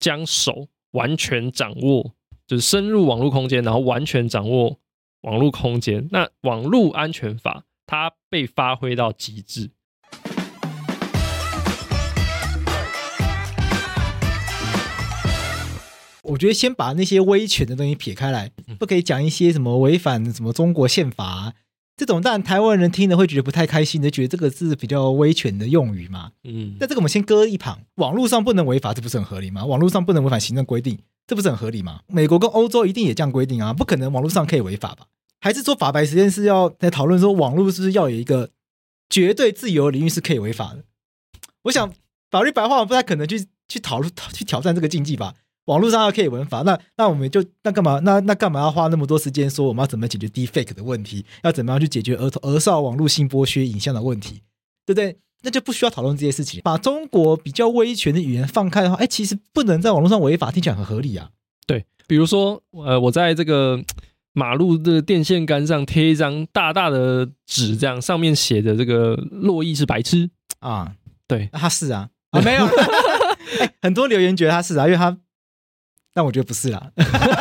[0.00, 2.14] 将手完全掌握，
[2.46, 4.78] 就是深入网络空间，然后完全掌握
[5.22, 6.08] 网络空间。
[6.10, 9.70] 那网络安全法它被发挥到极致。
[16.22, 21.54] 我觉得先把那些威权的东西撇开来，不可以讲一些什么违反什么中国宪法啊，
[21.98, 26.30] 这种，当然台湾人听了会觉得不太开心就，觉得这个是比较威权的用语嘛。
[26.44, 27.80] 嗯，那这个我们先搁一旁。
[27.96, 29.64] 网络上不能违法，这不是很合理吗？
[29.64, 32.02] 网络上不能违反行政规定，这不是很合理吗？
[32.06, 35.06] 美国跟欧洲一定也这样规定啊，不可能网络上可以违法吧？
[35.40, 38.50] 还是说法白实验室要在讨论说网络是不是要有一个
[39.10, 40.84] 绝对自由领域是可以违法的？
[41.64, 41.92] 我想
[42.30, 45.34] 法律白话我不太可能去去讨论去挑战这个禁忌吧？
[45.68, 48.00] 网络上要可以违法，那那我们就那干嘛？
[48.02, 51.26] 那那干嘛要花那么多时间说我们要怎么解决 deepfake 的问题？
[51.42, 54.42] 要怎么样去解决儿童儿少网络性剥削影像的问题？
[54.86, 55.18] 对不对？
[55.42, 56.62] 那就不需要讨论这些事情。
[56.64, 61.28] 把中国比较威权的语言放开的话，哎，其实不能在网络上违法，听起来很合理啊。
[61.66, 63.78] 对，比如说，呃，我在这个
[64.32, 70.94] 马路的电线杆上贴一张大大的纸，这样上面写着这个洛伊是白痴啊。
[71.28, 72.64] 对，他是啊，啊没有。
[73.60, 75.16] 哎，很多留言觉得他是啊，因为他。
[76.18, 76.90] 但我觉得不是啦，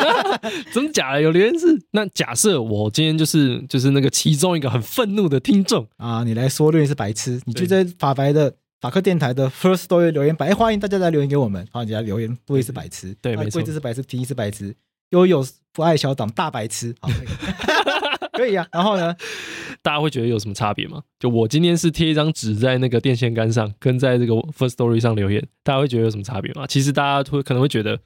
[0.72, 1.22] 真的假的？
[1.24, 1.66] 有留言是？
[1.94, 14.76] 那假设我今天就是就是那个其中一个很愤怒的听众 啊，你来说，留言是白痴，你就在法白的法克电台的 First Story 留言板，哎，欢迎大家来留言给我们，好，你来留言，不会是白痴，对，没错，贵志是白痴，提议是白痴，
[15.10, 17.28] 悠悠不爱小党大白痴，好，可以，
[18.38, 18.68] 可以啊。
[18.72, 19.16] 然后呢，
[19.82, 21.02] 大家会觉得有什么差别吗？
[21.18, 26.68] 就我今天是贴一张纸在那个电线杆上，跟在这个 First Story 上留言，大家会觉得有什么差别吗？
[26.68, 27.98] 其实大家会可能会觉得。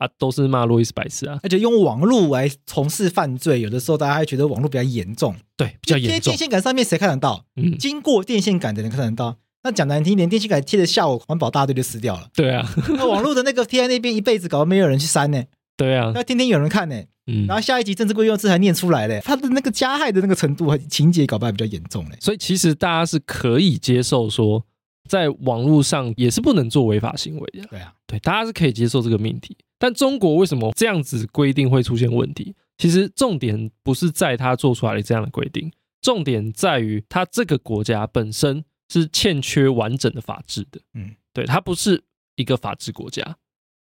[0.00, 1.38] 啊，都是骂路易斯白痴啊！
[1.42, 6.32] 而且用网络来从事犯罪，有的时候大家还觉得网络比较严重，对，比较严重。
[6.32, 7.44] 贴电线杆上面谁看得到？
[7.56, 9.36] 嗯，经过电线杆的人看得到。
[9.62, 12.28] 那讲难听点，电线杆贴的下午环保大队就撕掉了。
[12.34, 15.44] 对啊， 那网络的那个贴在那边一辈子，搞得没有人去删呢。
[15.76, 16.96] 对啊，那天天有人看呢。
[17.26, 22.16] 嗯，然后下一集政治规用字还念出来嘞，他的那个加害的那个程度和情节搞不好比较严重嘞。
[22.20, 24.64] 所以其实大家是可以接受说，
[25.08, 27.68] 在网络上也是不能做违法行为的。
[27.68, 29.54] 对啊，对，大家是可以接受这个命题。
[29.80, 32.54] 但中国为什么这样子规定会出现问题？
[32.76, 40.78] 其实重点不是在他做出来的这样的规定，重点在于他这个国家本身是欠缺完整的法治的。
[40.92, 42.04] 嗯，对，它不是
[42.36, 43.38] 一个法治国家，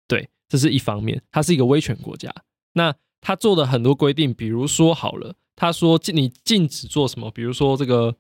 [0.08, 2.32] 对，这是一方面，它是一个威权国家。
[2.74, 8.16] 那他做的很多规定，比如说好了，他说你禁止做什么，比如说这个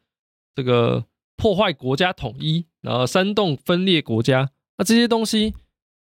[0.55, 1.05] 这个
[1.38, 5.53] 破坏国家统一，然后煽动分裂国家，那这些东西。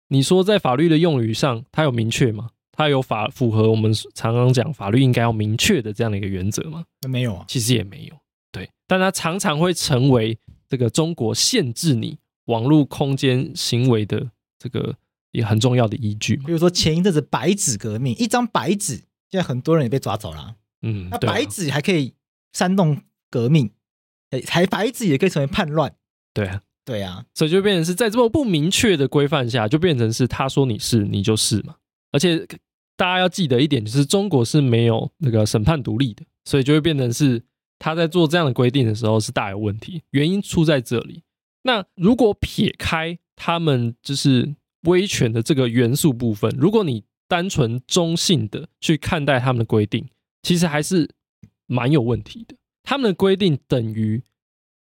[0.09, 2.49] 你说在法律的用语上，它有明确吗？
[2.71, 6.85] 它有法符合我们常常讲法律应该要明确的这样的一个原则吗？
[7.09, 8.15] 没有啊，其实也没有。
[8.51, 10.37] 对，但它常常会成为
[10.69, 14.95] 这个中国限制你网络空间行为的这个
[15.31, 16.37] 也很重要的依据。
[16.37, 18.97] 比如说前一阵子白纸革命，一张白纸，
[19.29, 20.55] 现在很多人也被抓走了。
[20.83, 22.13] 嗯，那白纸还可以
[22.53, 23.71] 煽动革命，
[24.29, 25.95] 哎，还白纸也可以成为叛乱。
[26.33, 26.61] 对啊。
[26.87, 31.75] 对呀、啊，所以就变成是在这么不明确的规范下，就变成是他说你是你就是嘛。
[32.13, 32.47] 而且
[32.95, 37.43] 大家要记得一点，就是中国是没有那个审判独立的，所以就会变成是
[37.77, 40.01] 他在做这样的规定的时候是大有问题。
[40.11, 41.23] 原因出在这里。
[41.63, 50.07] 那如果撇开他们就是威权的这个元素部分，如果你单纯中性的去看待他们的规定，
[50.41, 51.09] 其实还是
[51.65, 52.55] 蛮有问题的。
[52.81, 54.23] 他们的规定等于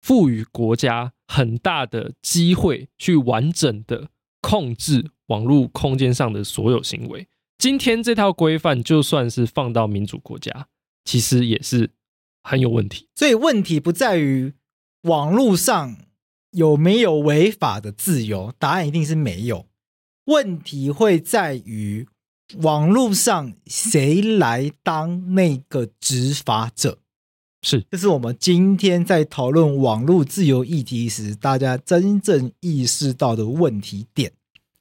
[0.02, 1.14] 赋予国家。
[1.34, 7.28] 很大的机会去完整的控制网络空间上的所有行为。
[7.58, 10.68] 今天这套规范就算是放到民主国家，
[11.04, 11.90] 其实也是
[12.44, 13.08] 很有问题。
[13.16, 14.54] 所以问题不在于
[15.04, 15.98] 网络上
[16.52, 19.66] 有没有违法的自由，答案一定是没有。
[20.26, 22.08] 问题会在于
[22.58, 27.00] 网络上谁来当那个执法者。
[27.64, 34.34] 是，这是我们今天在讨论网络自由议题时，大家真正意识到的问题点。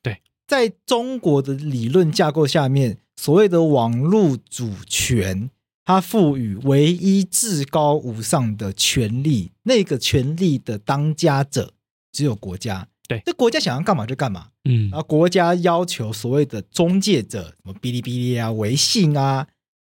[0.02, 5.48] 对，在中国的理论架构下面，所谓的网络主权，
[5.84, 11.72] 它赋予唯一至高无上的权利，那个权利的当家者
[12.10, 14.48] 只有国家，对，这国家想要干嘛就干嘛。
[14.64, 19.46] 嗯，然后国家要求所谓的中介者，什么哔哩哔哩啊、微信啊、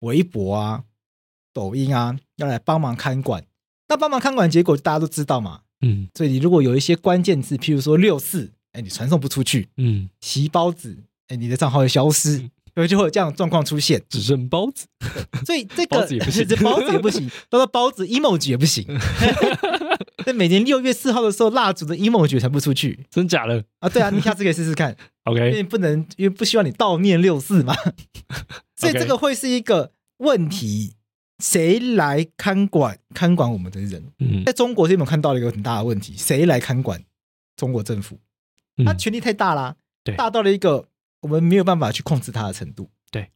[0.01, 0.85] 微博啊、
[1.53, 3.45] 抖音啊，要来帮忙看管。
[3.89, 5.61] 那帮忙看管结果大家都知道嘛。
[5.81, 9.69] 嗯，所以你如果有一些关键字，譬如说六四，哎，你传送不出去。
[9.77, 10.97] 嗯，席包子，
[11.29, 12.39] 哎，你的账号会消失。
[12.39, 14.87] 嗯所以就会有这样的状况出现，只剩包子，
[15.47, 18.85] 所以这个 包子也不行， 这包子也不行，到了包子 emoji 也不行。
[20.27, 23.89] 在每年六月四号的时候，蜡烛的 emoji 传不出去，真假的啊？
[23.89, 24.95] 对啊，你下次可以试试看。
[25.25, 27.75] OK，因为不能，因为不希望你悼念六四嘛。
[28.77, 30.96] 所以这个会是一个问题，
[31.39, 34.13] 谁来看管看管我们的人？
[34.19, 37.03] 嗯，在中国这边看到了一个很大的问题，谁来看管
[37.57, 38.19] 中国政府？
[38.85, 40.89] 他权力太大啦，对，大到了一个。
[41.23, 42.89] 我们没有办法去控制它的程度。
[43.11, 43.31] 对，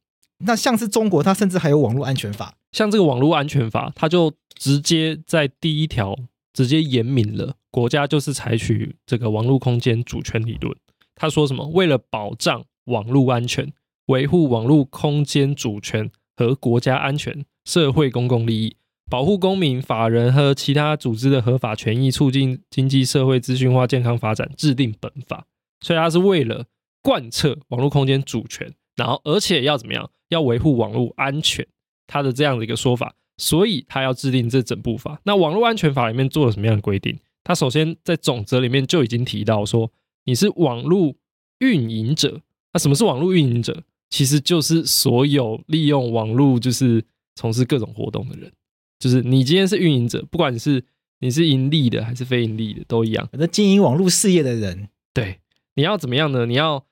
[0.44, 2.54] 那像是中国，它甚至还有网络安全法。
[2.70, 6.16] 像这个网络安全法，它就直接在第一条
[6.52, 10.76] 直接严明了，国家就是采取这个网络空间主权理论。
[11.16, 11.66] 他说什么？
[11.68, 13.72] 为了保障网络安全，
[14.06, 18.76] 维护网络空间主权和国家安全、社会公共利益，
[19.08, 25.46] 保护公民、法人和其他组织的合法权益，促进经济社会资讯化健康发展，制定本法。
[25.80, 26.66] 所以它是为了。
[27.02, 30.10] 贯彻网络空间主权，然后而且要怎么样？
[30.28, 31.66] 要维护网络安全，
[32.06, 35.18] 他的这样的一个说法，所以他要制定这整部法。
[35.24, 37.18] 那网络安全法里面做了什么样的规定？
[37.42, 39.90] 他首先在总则里面就已经提到说，
[40.26, 41.14] 你是网络
[41.60, 42.42] 运营者。
[42.74, 43.82] 那什么是网络运营者？
[44.10, 47.02] 其实就是所有利用网络就是
[47.34, 48.52] 从事各种活动的人，
[48.98, 50.84] 就是你今天是运营者，不管你是
[51.20, 55.40] 你是盈利的还是非盈利的都一样，那经营网络事业的人，对，
[55.74, 56.46] 你要怎么样呢？
[56.46, 56.84] 你要。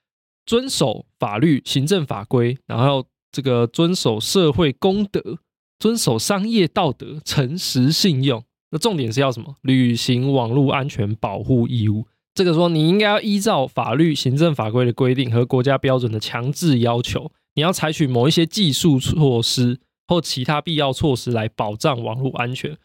[0.47, 5.41] 遵守法律、行政法规，然后这个遵守社会公德，
[5.79, 8.43] 遵守商业道德，诚实信用。
[8.71, 9.57] 那重点是要什么？
[9.61, 12.07] 履行网络安全保护义务。
[12.33, 19.79] 这个说你应该要依照法律、行政法规的规定和国家标准的强制要求，你要采取某一些技术措施
[20.09, 22.77] 或其他必要措施来保障网络安全，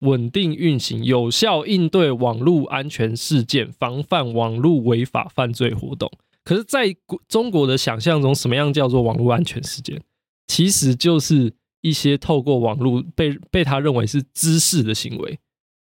[0.00, 6.12] 稳定运行，有效应对网络安全事件，防范网络违法犯罪活动。
[6.44, 6.94] 可是，在
[7.26, 10.02] 中国的想象中，什么样叫做网络安全事件？
[10.46, 15.38] 其实就是一些透过网络被被他认为是滋事的行为，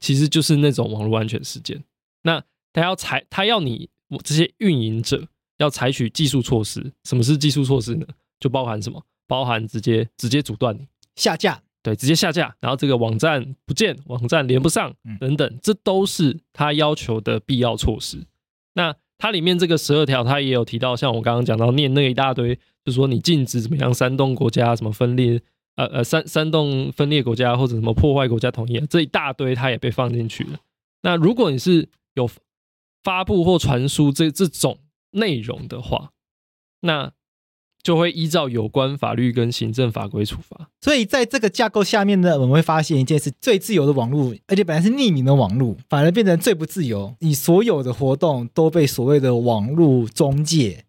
[0.01, 1.85] 其实就是那种网络安全事件。
[2.23, 3.89] 那他要采，他要你
[4.25, 6.93] 这些运营者要采取技术措施。
[7.05, 8.07] 什么是技术措施呢？
[8.41, 9.05] 就包含什么？
[9.29, 18.27] 包含直接直接阻断你下架，对，直接下架，然后这个网站不见，网站连不上等等，这都是他要求的必要措施。
[18.73, 22.55] 那它里面这个十二条，它也有提到，像我刚刚讲到念那一大堆，
[22.85, 25.41] 就是说你禁止怎么样煽动国家什么分裂，
[25.75, 30.59] 呃呃煽煽动分裂国家或者什么破坏国家统一，这一大堆它也被放进去了。
[31.03, 32.31] 那如果你是有
[33.03, 34.79] 发布或传输这这种
[35.11, 36.13] 内容的话，
[36.81, 37.13] 那
[37.83, 40.69] 就会依照有关法律跟行政法规处罚。
[40.81, 47.15] 所以在这个架构下面呢，我们会发现一件事：最自由的网络，而且本来是匿名的网络，反而变成最不自由。
[47.21, 50.85] 你所有的活动都被所谓的网络中介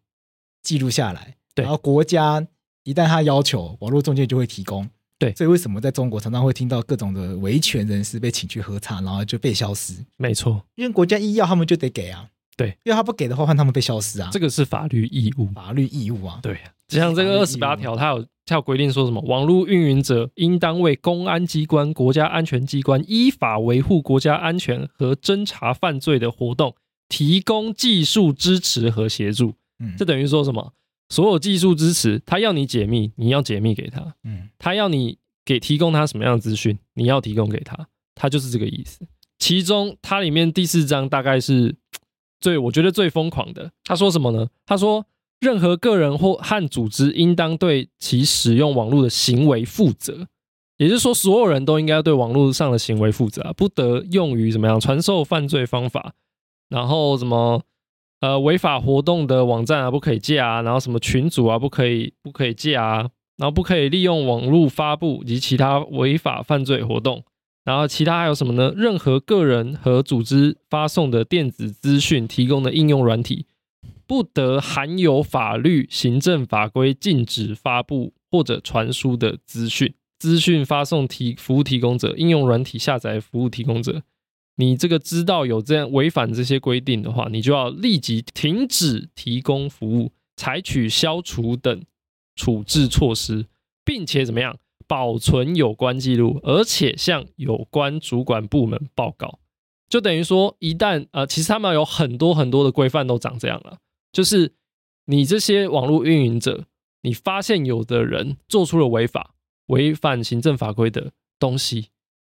[0.62, 1.64] 记录下来，对。
[1.64, 2.46] 然后国家
[2.84, 4.90] 一旦他要求，网络中介就会提供。
[5.18, 5.34] 对。
[5.36, 9.94] 所以为什么在中国常常会听到各种的维权人士被请去喝茶，然后就被消失？
[10.18, 12.30] 没错，因为国家一要，他们就得给啊。
[12.60, 14.30] 对，因为他不给的话，换他们被消失啊。
[14.34, 16.39] 这个是法律义务，法律义务啊。
[16.43, 16.57] 对。
[16.89, 19.22] 就像这个二十八条，它有它有规定说什么？
[19.22, 26.76] 网络运营者应当为公安机关、国家安全机关依法维护国家安全和侦查犯罪的活动
[27.07, 29.53] 提供技术支持和协助。
[29.80, 30.74] 嗯，这等于说什么？
[31.10, 34.16] 所有技术支持，他要你解密，你要解密给他。
[34.24, 37.88] 嗯，他要你给提供他什么样的资讯，你要提供给他。
[38.16, 39.05] 他就是这个意思。
[39.38, 41.74] 其中，它里面第四章大概是
[42.42, 43.72] 最我觉得最疯狂的。
[43.84, 44.48] 他说什么呢？
[44.66, 45.06] 他说。
[45.42, 50.28] 任何个人或和组织应当对其使用网络的行为负责，
[50.76, 56.12] 也就是说，所有人都应该对网络上的行为负责，不得用于怎么样传授犯罪方法，
[56.68, 57.62] 然后什么
[58.20, 67.24] 呃违法活动的网站啊不可以借啊，然后什么群组啊不可以不可以借啊，然后不可以利用网络发布以及其他违法犯罪活动，
[67.64, 68.74] 然后其他还有什么呢？
[68.76, 73.45] 任何个人和组织发送的电子资讯提供的应用软体。
[74.07, 79.93] 不得含有法律、行政法规禁止发布或者传输的资讯。
[80.18, 84.01] 资讯发送提服务提供者、应用软体下载服务提供者，
[84.55, 91.84] 你这个知道有这样违反这些规定的话，你就要立即停止提供服务，采取消除等
[92.36, 93.45] 处置措施，
[93.86, 94.57] 并且怎么样
[94.90, 99.38] 保存有关记录，而且向有关主管部门报告。
[99.88, 103.78] 就等于说，一旦呃，其实他们有很多很多的规范都长这样了，
[104.12, 104.56] 就是
[105.06, 106.66] 你这些网络运营者，
[107.04, 109.36] 你发现有的人做出了违法、
[109.68, 111.90] 违反行政法规的东西，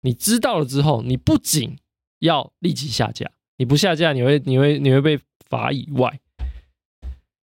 [0.01, 1.77] 你知道了之后，你不仅
[2.19, 5.17] 要立即下架，你不下架，你会你会你会被
[5.49, 6.19] 罚以外，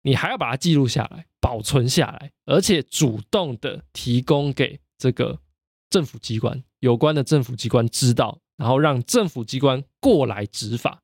[0.02, 5.38] 你还要把它记录下来、保存下来，而且主动的提供给这个
[5.90, 8.38] 政府机关、有关的政府机关知道。
[8.56, 11.02] 然后让政府机关过来执法。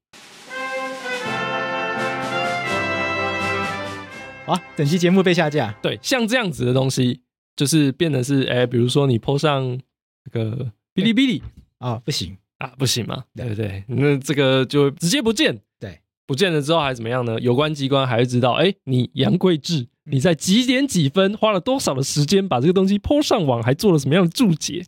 [4.46, 5.76] 啊，整期节目被下架。
[5.82, 7.22] 对，像这样子的东西，
[7.57, 9.80] 就是变得是，哎，比如说你 po 上
[10.24, 11.42] 这个哔哩哔哩
[11.78, 13.82] 啊，不行啊，不行嘛，对不对？
[13.88, 15.61] 那这个就直接不见。
[15.80, 17.40] 对，不见了之后还怎么样呢？
[17.40, 24.84] 有关机关还会知道，哎，你杨贵智，你在几点几分花了多少的时间把这个东西 po 上网，还做了什么样的注解？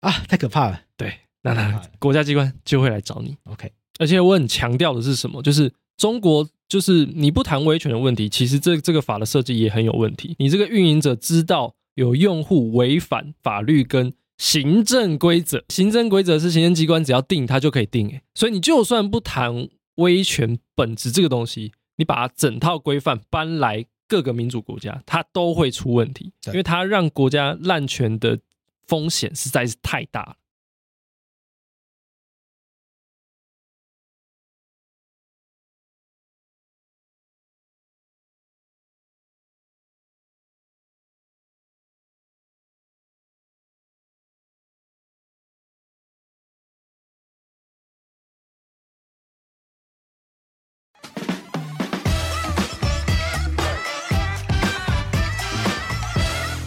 [0.00, 0.82] 啊，太可怕了。
[0.96, 1.12] 对。
[1.44, 3.72] 那那国家机关就会来找你，OK。
[3.98, 5.42] 而且我很强调的是什么？
[5.42, 10.36] 就是中国，就是你不谈维权的问题，其实这这个法的设计也很有问题。
[10.38, 18.08] 你这个运营者知道有用户违反法律跟行政规则，行政规则是行政机关只要定，它就可以定。
[18.10, 28.38] 诶，所以你就算不谈威权本质这个东西，你把整套规范搬来各个民主国家，它都会出问题，因为它让国家滥权的
[28.86, 30.36] 风险实在是太大了。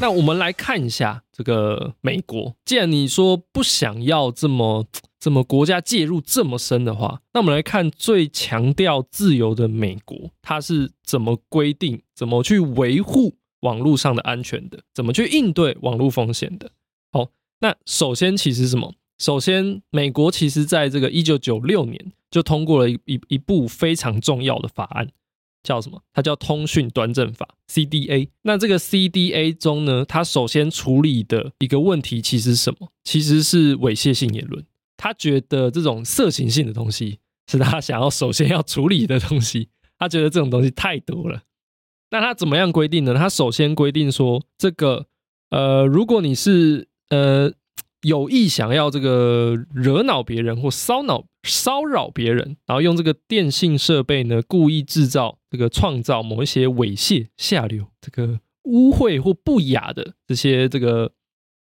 [0.05, 2.55] 那我们来看一下这个美国。
[2.63, 4.85] 既然你说不想要这么
[5.19, 16.69] 这么国家介入这么深的话，那我们来看最强调自由的美国，它是怎么规定、怎么去维护网络上的安全的，怎么去应对网络风险的。
[17.11, 17.29] 好，
[17.61, 18.93] 那首先其实什么？
[19.17, 25.09] 首先，美国其实在这个一九九六年就通过了一一一部非常重要的法案。
[25.66, 26.01] 叫什么？
[26.13, 28.30] 它叫通讯端正法 （CDA）。
[28.43, 32.89] 那这个 CDA 中呢，它首先处理的一个问题其实是什么？
[33.03, 34.63] 其实是猥亵性言论。
[34.95, 37.20] 他觉得这种色情性的东西
[37.51, 39.68] 是他想要首先要处理的东西。
[39.99, 41.41] 他觉得这种东西太多了。
[42.11, 43.16] 那他怎么样规定呢？
[43.16, 45.07] 他首先规定说，这个
[45.49, 47.51] 呃，如果你是呃。
[48.05, 61.11] 有意想要这个惹恼别人或骚扰骚扰别人，然后用这个电信设备呢，故意制造这个创造某一些猥亵、下流、这个污秽或不雅的这些这个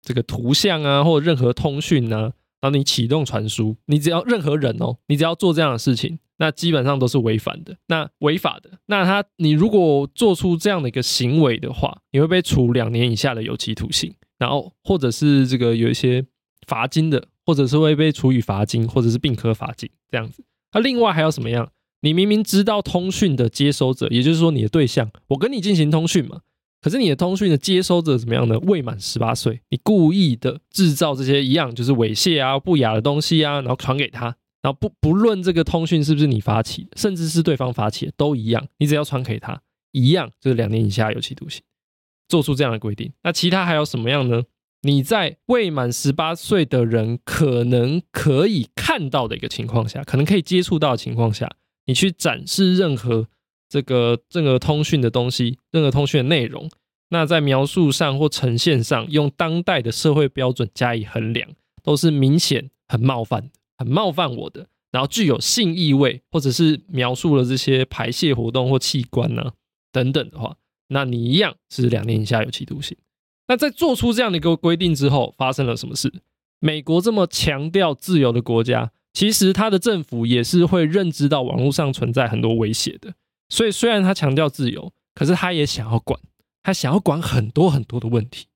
[0.03, 8.69] 这个图像啊，或任何通讯啊，然后你启动传输，你只要任何人哦，你只要做这样的事情，那基本上都是违反的，那违法的。
[8.89, 16.23] 那他你如果做出这样的一个行为的话，你会被处两年以下的有期徒刑，然后或者是这个有一些。
[16.67, 20.45] 罚金的，或者是会被处以罚金，或者是并科罚金这样子。
[20.73, 21.71] 那另外还有什么样？
[22.01, 26.41] 你明明知道通讯的接收者，也就是说你的对象，我跟你进行通讯嘛，
[26.83, 28.59] 可是你的通讯的接收者怎么样呢？
[28.59, 34.27] 未满十八岁，你故意的制造这些一样就是猥亵啊、不雅的东西啊，然后传给他，
[34.61, 39.63] 然后不不论这个通讯是不是你发起，甚至是对方发起的，都一样，你只要传给他，
[39.93, 41.63] 一样就是两年以下有期徒刑。
[42.27, 44.43] 做出这样的规定，那其他还有什么样呢？
[44.87, 51.51] 你在未满十八岁的人可能可以看到的一个情况下，可能可以接触到的情况下，
[51.87, 53.27] 你去展示任何
[53.67, 56.71] 这个任何通讯的东西，任何通讯的内容，
[57.09, 61.49] 那在描述上或呈现上，用当代的社会标准加以衡量，
[61.83, 69.53] 都是明显很冒犯，很冒犯我的，然后具有性意味，或者是描述了这些排泄活动或器官呢、
[69.91, 70.59] 等等的话，
[70.89, 72.95] 那你一样是两年以下有期徒刑。
[73.49, 76.13] 那在做出这样的一个规定之后，发生了什么事？
[76.61, 83.15] 美国这么强调自由的国家，其实它的政府也是会认知到网络上存在很多威胁的。
[83.51, 86.19] 所以虽然他强调自由，可是他也想要管，
[86.63, 88.47] 他想要管很多很多的问题。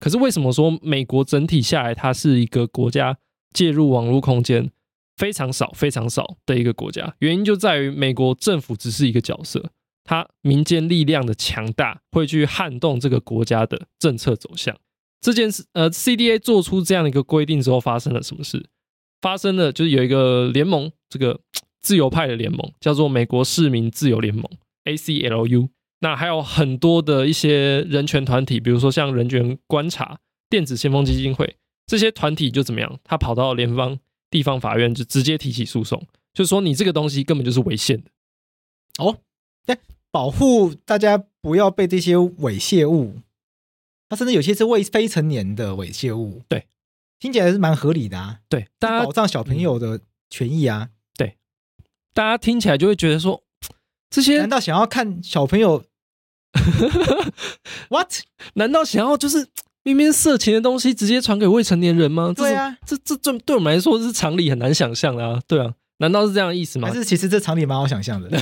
[0.00, 3.18] 可是为什么说美国整体下来，它是一个国家
[3.52, 4.70] 介入网络空间
[5.16, 7.14] 非常少、非常少的一个国家？
[7.18, 9.70] 原因就在于美国政府只是一个角色。
[10.08, 14.74] 他民间力量的强大会去撼动这个国家的政策走向。
[15.20, 18.70] 这件事，呃，CDA 做出这样的一个规定之后，发生了什么事？
[19.20, 21.38] 发生了就是有一个联盟，这个
[21.82, 24.44] 自由派的联盟叫做美国市民自由联盟
[24.86, 25.68] （ACLU）。
[26.00, 31.56] 那还有很多的一些人权团体，比如说像人权观察、电子先锋基金会
[31.86, 32.98] 这些团体就怎么样？
[33.04, 33.98] 他跑到联邦
[34.30, 36.02] 地方法院就直接提起诉讼，
[36.32, 38.10] 就说你这个东西根本就是违宪的。
[38.98, 39.18] 哦，
[39.66, 39.76] 对，
[40.10, 43.16] 保护大家不要被这些猥亵物，
[44.08, 46.42] 它甚至有些是未非成年的猥亵物。
[46.48, 46.66] 对，
[47.18, 48.38] 听起来是蛮合理的啊。
[48.48, 50.00] 对，大家保障小朋友的
[50.30, 50.88] 权益啊。
[51.16, 51.36] 对，
[52.14, 53.42] 大家听起来就会觉得说，
[54.08, 55.84] 这些难道想要看小朋友？
[57.90, 58.12] What？
[58.54, 59.48] 难道想要就是
[59.82, 62.32] 明明色情的东西直接传给未成年人吗？
[62.34, 65.40] 对啊，这这这对我们来说是常理很难想象的啊。
[65.46, 65.74] 对啊。
[66.00, 66.86] 难道是这样的意思吗？
[66.86, 68.30] 还是其实这常理蛮好想象的？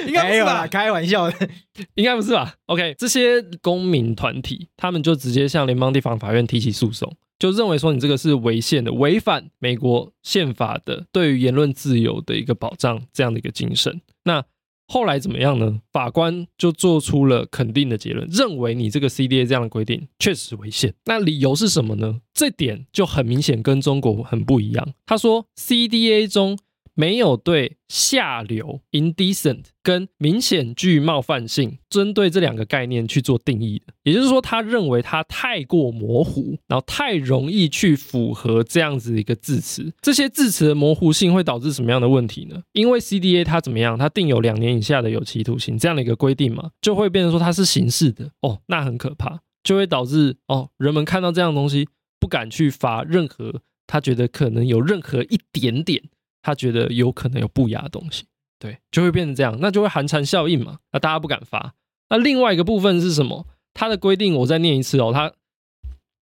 [0.06, 1.48] 应该没有啦，开玩笑的，
[1.94, 14.00] 应该不是吧？OK，这些公民团体他们就直接向联邦地方法院提起诉讼，就认为说你这个是违宪的，违反美国宪法的对于言论自由的一个保障这样的一个精神。
[14.24, 14.44] 那
[14.86, 15.80] 后来怎么样呢？
[15.92, 20.94] 法官就做出了肯定的结论，认为你这个 CDA 这样的规定确实违宪。
[21.04, 22.20] 那理由是什么呢？
[22.32, 24.94] 这点就很明显跟中国很不一样。
[25.06, 26.58] 他说 CDA 中。
[26.98, 33.94] 没有对下流 （indecent） 跟明显具冒犯性，针对这两个概念去做定义的。
[34.02, 39.92] 也就是说，他认为它太过模糊，然后太容易去符合这样子一个字词。
[40.02, 42.60] 这些字词的模糊性会导致什么样的问题呢？
[42.72, 43.96] 因为 CDA 它怎么样？
[43.96, 51.86] 它定有两年以下的有期徒刑这样的一个规定嘛，就会变成说它是刑事的哦，那很可怕，就会导致哦，人们看到这样的东西
[52.18, 56.02] 不敢去发任何他觉得可能有任何一点点。
[56.42, 58.24] 他觉得有可能有不雅的东西，
[58.58, 61.74] 对，就会变成这样，那就会寒蝉效应嘛，那大家不敢发。
[62.10, 63.46] 那另外一个部分是什么？
[63.74, 65.32] 他的规定我再念一次哦，他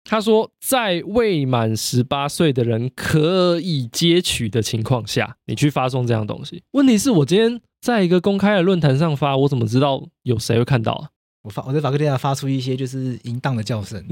[0.03, 6.63] 他说，在未满十八岁的人可以接取的情况下，你去发送这样东西。
[6.73, 11.09] 问题是我今天在一个公开的论坛上发，我怎么知道有谁会看到啊？
[11.43, 14.03] 我发我在法克电台发出一些就是淫荡的叫声。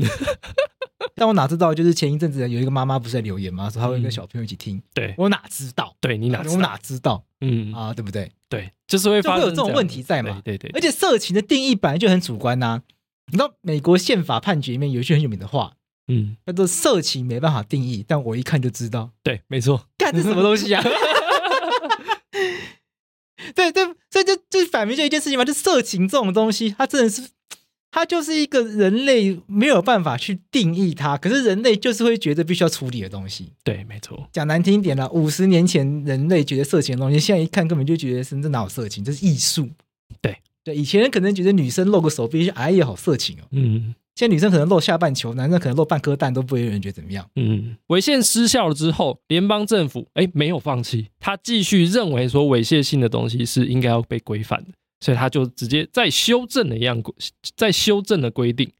[1.22, 3.70] 但我哪知道，就是前一阵子有一个妈妈不是在留言吗？
[3.70, 4.82] 说她会跟小朋友一起听。
[4.92, 5.94] 对，我哪知道？
[6.00, 6.42] 对你哪？
[6.48, 7.22] 我哪知道？
[7.40, 8.32] 嗯啊，对不对？
[8.48, 10.42] 对，就是会发会有这种问题在嘛？
[10.44, 10.68] 对对。
[10.74, 12.82] 而且色情的定义本来就很主观呐。
[13.30, 15.74] 你知道美国宪法判决里面有一句很有名的话，
[16.08, 19.12] 嗯，叫做“色情没办法定义，但我一看就知道”。
[19.22, 19.86] 对，没错。
[19.96, 20.82] 干这什么东西啊？
[23.54, 27.30] 对对，所以就就反明就一件事情嘛，就色情这种东西，它真的是。
[27.92, 33.52] 它就是一个人类没有办法去定义它，可是人类就是会觉得必须要处理的东西。
[33.62, 34.26] 对，没错。
[34.32, 39.68] 讲难听一点啦，五十年前人类觉得色情的东西，现在一看根本就觉得深圳哪有色情，这是艺术。
[40.22, 43.44] 对对，以前人可能觉得女生露个手臂，哎呀好色情哦。
[43.50, 43.94] 嗯。
[44.14, 47.26] 现在女生可能露下半球，男生可能露半颗蛋，都不会有人觉得怎么样。
[47.36, 47.76] 嗯。
[47.86, 54.70] 违宪失效了之后，联邦政府哎没有放弃，他继续认为说猥亵性的东西是应该要被规范的。
[55.02, 57.02] 所以他就直接再修正了一样，
[57.56, 58.70] 再修正了规定。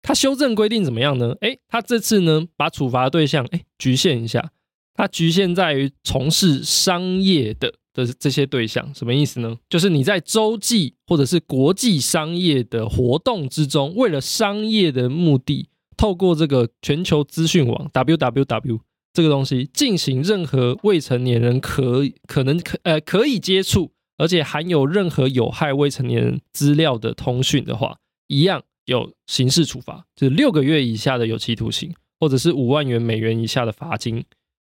[0.00, 1.34] 他修正规定怎么样呢？
[1.42, 4.50] 诶，他这次呢，把处罚对象诶局限一下，
[4.94, 8.94] 他局限在于从事商业的的这些对象。
[8.94, 9.56] 什么意思呢？
[9.68, 18.80] 就是你在洲际或者是国际商业的活动之中，为了商业的目的，透过这个全球资讯网 （www）
[19.12, 23.93] 这个东西进行任何未成年人可可能可呃可以接触。
[24.16, 27.98] 而且含有任何有害未成年人资料的通讯的话，
[28.28, 34.24] 一样有刑事处罚，就是六个月以下的有期徒刑，或者是五万元美元以下的罚金，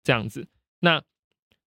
[0.03, 0.47] 这样子。
[0.81, 1.03] 那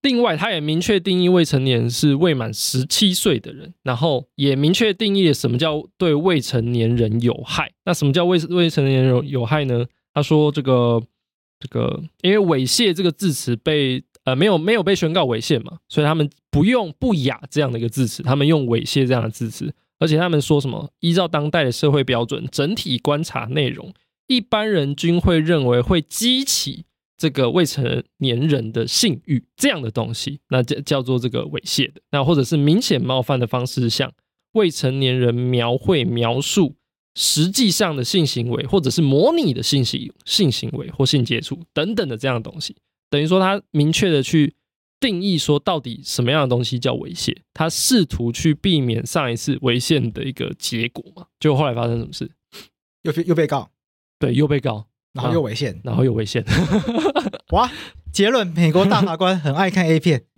[0.00, 7.72] 另外，他也明确定义未成年是未满十七岁的人，然后也明确定义什么叫对未成年人有害。
[7.84, 9.84] 那什么叫未未成年人有害呢？
[10.14, 11.02] 他说这个
[11.60, 14.02] 这个，因为猥亵这个字词被。
[14.28, 20.90] 呃，没有没有被宣告猥亵嘛，所以他们不用不雅这样的一个字词，他们用猥亵这样的字词，而且他们说什么？
[21.00, 23.94] 依照当代的社会标准，整体观察内容，
[24.26, 26.84] 一般人均会认为会激起
[27.16, 34.12] 这个未成年人的性欲这样的东西，那叫叫做这个猥亵的，那或者是明显冒犯的方式，向
[34.52, 36.76] 未成年人描绘描述
[37.14, 42.76] 实际上的性行为，或者是模拟的性行性行为或性接触等等的这样的东西。
[43.10, 44.54] 等于说，他明确的去
[45.00, 47.34] 定义说，到底什么样的东西叫猥亵？
[47.54, 51.26] 他试图去避免上一次违宪的一个结果嘛？
[51.40, 52.30] 就后来发生什么事？
[53.02, 53.70] 又又被告，
[54.18, 56.44] 对，又被告，然后又违宪，然后又违宪。
[57.52, 57.70] 哇！
[58.12, 60.24] 结论：美国大法官很爱看 A 片。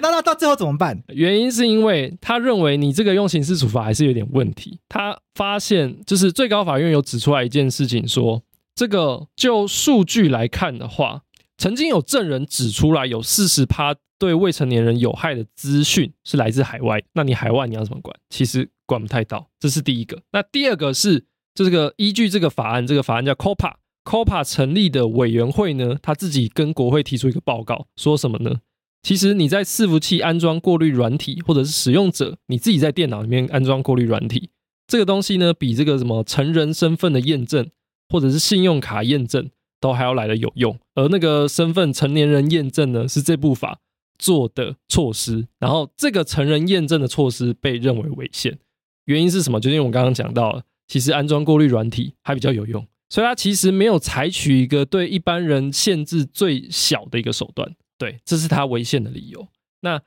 [0.00, 1.02] 那那到最后怎么办？
[1.08, 4.78] 原因是因为他认为你这个用刑事处罚还是有点问题。
[4.88, 8.42] 他发现，就是最高法院有指出来一件事情，说。
[8.78, 11.22] 这个就数据来看的话，
[11.56, 17.02] 曾经有证人指出来有四十趴对未成年人有害的资讯是来自海外。
[17.14, 18.16] 那你海外你要怎么管？
[18.30, 20.22] 其实管不太到，这是第一个。
[20.30, 21.26] 那第二个是，
[21.56, 28.60] 这个依据这个法案，这个法案叫 COPA，COPA 成立的委员会呢，他自己跟国会提出一个报告，说什么呢？
[29.02, 34.50] 其实你在伺服器安装过滤软体，或者是使用者你自己在电脑里面安装过滤软体，
[34.86, 37.68] 这个东西呢，比这个什么成人身份的验证，
[38.08, 39.50] 或者是信用卡验证
[39.80, 40.78] 都还要来的有用。
[40.94, 43.78] 而那个身份成年人验证呢，是这部法
[44.18, 48.58] 做的措施，然后这个成人验证的措施被认为违宪。
[49.04, 49.60] 原因是什么？
[49.60, 57.74] 就是因为我刚刚讲到了，其实安装过滤软体还比较有用，所以它其实没有采取一个对一般人限制最小的一个手段。
[57.96, 59.48] 对，这是他违宪的理由。
[59.80, 60.02] 那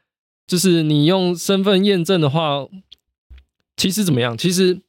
[0.45, 2.67] 就是你用身份验证的话，
[3.75, 4.37] 其实怎么样？
[4.37, 4.81] 其实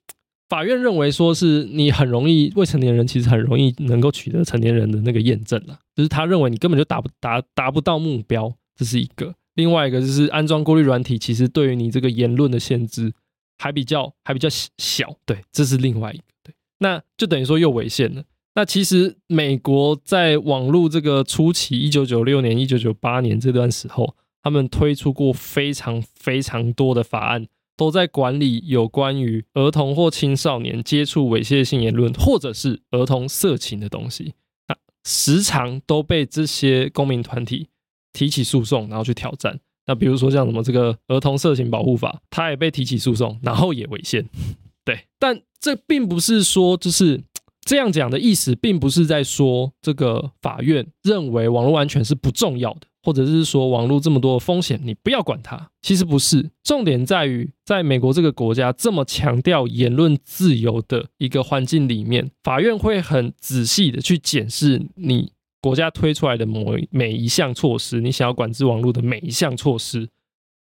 [0.52, 5.78] 法院认为说是你很容易，未成年人其实很容易能够取得成年人的那个验证了。
[5.96, 9.34] 就是他认为你根本就达不达达不到目标，这是一个。
[9.54, 13.10] 另外一个就是安装过滤软体，其实对于你这个言论的限制
[13.56, 14.46] 还比较还比较
[14.76, 15.16] 小。
[15.24, 16.24] 对，这是另外一个。
[16.42, 18.22] 对，那就等于说又违宪了。
[18.54, 27.46] 那其实美国在网络这个初期，一九九六年、一九九八年这段时候，他们推出过非常非常多的法案，
[27.76, 34.34] 都在管理有关于儿童或青少年接触猥亵性言论，或者是儿童色情的东西。
[34.68, 37.68] 那时常都被这些公民团体
[38.12, 39.58] 提起诉讼，然后去挑战。
[39.86, 44.28] 那比如说像什么这个儿童色情保护法，它也被提起诉讼，然后也违宪。
[44.84, 47.22] 对，但这并不是说就是。
[47.64, 55.70] 这样讲的意思，并不是在说这个法院认为网络安全是不重要的，或者是说网络这么多的风险，你不要管它。
[55.80, 70.08] 其实不是，重点在于，在美国这个国家这么强调言论自由的一个环境里面，法院会很仔细的去检视你国家推出来的每每一项措施，你想要管制网络的每一项措施。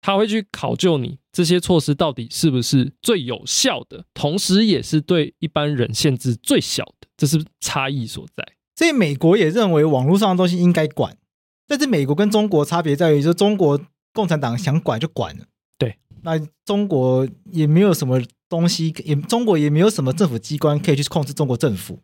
[0.02, 8.54] 他会去考究你这些措施到底是不是最有效的，同时也是对一般人限制最小的，这是差异所在。
[8.76, 11.18] 所以美国也认为网络上的东西应该管，
[11.68, 13.80] 但是美国跟中国差别在于，说中国
[14.14, 15.46] 共产党想管就管了，
[15.78, 22.00] 对，那中国也没有什么东西，也中国也没有什么政府机关可以去控制中国政府。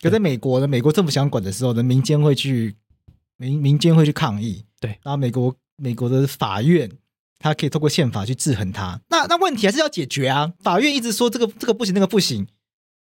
[0.00, 2.76] 可在美国呢，美国政府想管的时候呢，民间会去
[3.36, 6.88] 民民间会去抗议，对，然后美国美国的法院。
[7.38, 10.52] 他可以透过宪法去制衡他，那那问题还是要解决啊！
[10.60, 12.46] 法院一直说这个这个不行，那个不行，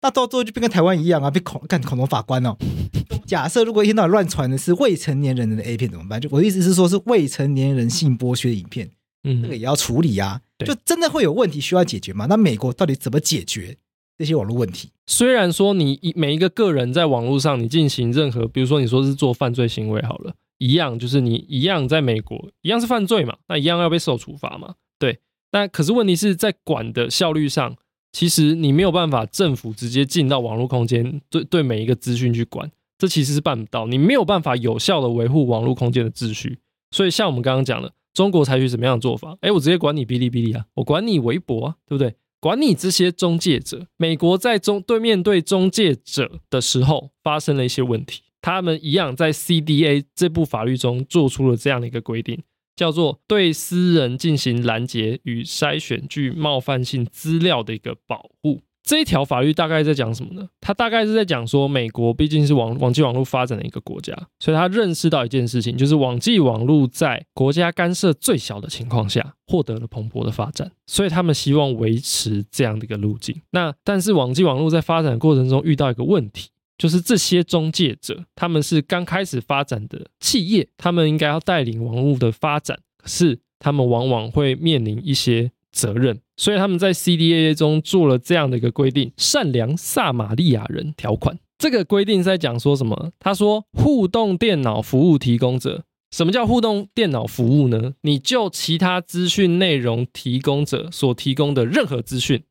[0.02, 2.56] 那到最后就变跟台湾一样啊，被恐干恐龙法官哦。
[3.26, 6.20] 假设如果一天到晚乱传的是未成年人的 A 片怎么办？
[6.20, 8.90] 就我的意思是说，是未成年人性剥削的影片，
[9.24, 10.40] 嗯，这个也要处理啊。
[10.64, 12.26] 就真的会有问题需要解决吗？
[12.28, 13.76] 那美国到底怎么解决
[14.18, 14.90] 这些网络问题？
[15.06, 20.34] 虽然说你每一个个人在网络上你进行任何，比如说你说是做犯罪行为好了。
[20.58, 25.20] 一样，就是你一样在美国，一样是犯罪嘛，那一样要被受处罚嘛，对。
[25.52, 27.76] 那可是问题是在管的效率上，
[28.12, 36.58] 其实你没有办法政府直接进到网络空间，对对每一个资讯去管，这其实是办不到，你没有办法有效的维护网络空间的秩序。
[36.90, 39.36] 所以像我们刚刚讲的，中国采取什么样的做法？
[39.40, 42.14] 哎，我直接管你哔哩哔哩啊，我管你微博啊，对不对？
[42.40, 43.86] 管你这些中介者。
[43.96, 48.22] 美国在中对面对中介者的时候，发生了一些问题。
[48.46, 52.44] 他们一样在 CDA 这部法律中做出了这样的一个规定，
[52.76, 58.62] 叫做对私人进行拦截与筛选具冒犯性资料的一个保护。
[58.84, 60.48] 这一条法律大概在讲什么呢？
[60.60, 73.42] 它大概是在讲说，美国毕竟是网网际网络发展的一个国家，所以他认识到一件事情，就是网际网络在国家干涉最小的情况下，获得了蓬勃的发展，所以他们希望维持这样的一个路径。
[73.50, 76.50] 那但是网际网络在发展过程中遇到一个问题。
[76.78, 91.38] 就是这些中介者，他们是刚开始发展的企业，他们应该要带领网络的发展，可是他们往往会面临一些责任，所以他们在 CDA 中做了这样的一个规定——善良撒玛利亚人条款。
[91.58, 93.12] 这个规定在讲说什么？
[93.18, 97.94] 他说，互动电脑服务提供者，什么叫互动电脑服务呢？
[98.02, 102.42] 你就其他资讯内容提供者所提供的任何资讯，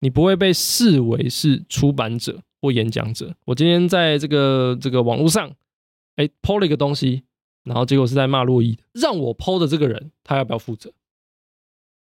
[0.00, 2.42] 你不会被视为是出版者。
[2.66, 5.52] 或演讲者，我今天在这个这个网络上，
[6.16, 7.22] 哎，po 了一个东西，
[7.62, 10.92] 然后结果是在骂洛伊的，让我 po 的这个人，他要不要负责？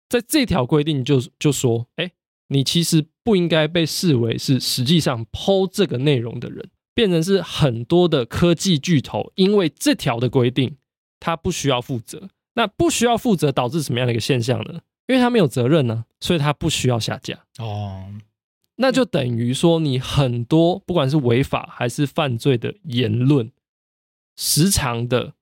[0.09, 2.11] 在这条规定就就说，哎，
[2.47, 10.75] 你其实不应该被视为是实际上 po 这个内容的人，变成是很多的科技巨头，因为这条的规定，
[11.21, 12.27] 他不需要负责。
[12.55, 14.81] 那不需要负责导致什么样的一个现象呢？
[15.07, 17.45] 因为他没有责任呢，所以他不需要下架。
[17.59, 18.05] 哦。
[18.81, 23.51] 那就等于说，你很多不管是违法还是犯罪的言论，
[24.37, 25.33] 时常的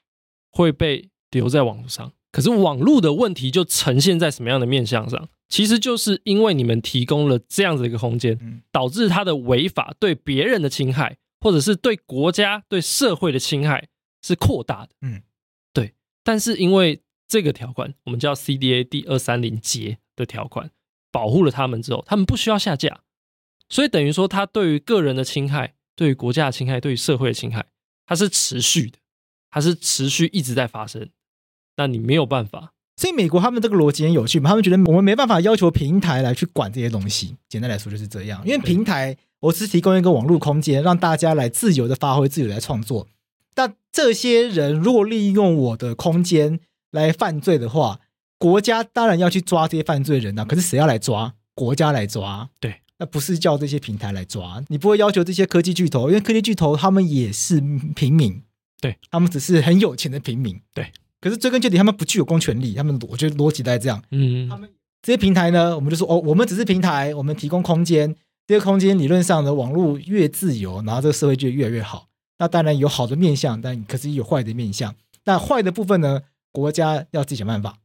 [0.51, 2.13] 会被留在网络上。
[2.31, 5.29] 可是网络的问题就呈现在什么样的面向上？
[5.49, 13.87] 其实就是因为你们提供了这样子的一个空间，导致他的违法对别人的侵害或者是对国家、对社会的侵害
[14.23, 14.89] 是扩大的。
[15.01, 15.21] 嗯，
[15.73, 15.93] 对。
[16.23, 20.71] 但是因为这个条款，我们叫 CDA 第二三零节的条款，
[21.11, 23.01] 保护了他们之后，他们不需要下架，
[23.69, 27.65] 所以等于说，他对于个人的侵害、对于国家的侵害、对于社会的侵害，
[28.05, 28.97] 它是持续的，
[29.49, 31.09] 它是持续一直在发生。
[31.75, 32.73] 那你没有办法。
[32.95, 37.35] 所以美国他们这个逻辑很有趣嘛，他们觉得我们没办法要求平台来去管这些东西。
[37.47, 43.07] 简单来说就是这样，因为平台我是提供一个网络空间，让大家来自由的发挥、自由的来创作。
[43.53, 46.59] 但这些人如果利用我的空间
[46.89, 47.99] 来犯罪的话，
[48.39, 50.43] 国家当然要去抓这些犯罪人啊。
[50.43, 51.35] 可是谁要来抓？
[51.53, 52.49] 国家来抓。
[52.59, 54.63] 对，那不是叫这些平台来抓。
[54.67, 57.61] 你不会要求这些科技巨头，因为科技巨头他们也是
[57.95, 58.41] 平民，
[58.81, 60.91] 对，他们只是很有钱的平民，对。
[61.19, 62.75] 可是追根究底，他们不具有公权力。
[62.75, 64.01] 他们我觉得逻辑大概这样。
[64.11, 64.69] 嗯，他们
[65.01, 68.15] 这些平台呢，我们就说哦，我们只是平台，我们提供空间。
[68.45, 72.07] 这个空间理论上的网络越自由，然后这个社会就越来越好。
[72.37, 74.95] 那当然有好的面向，但可是也有坏的面向。
[75.25, 76.21] 那坏的部分呢，
[76.51, 77.77] 国家要自己想办法。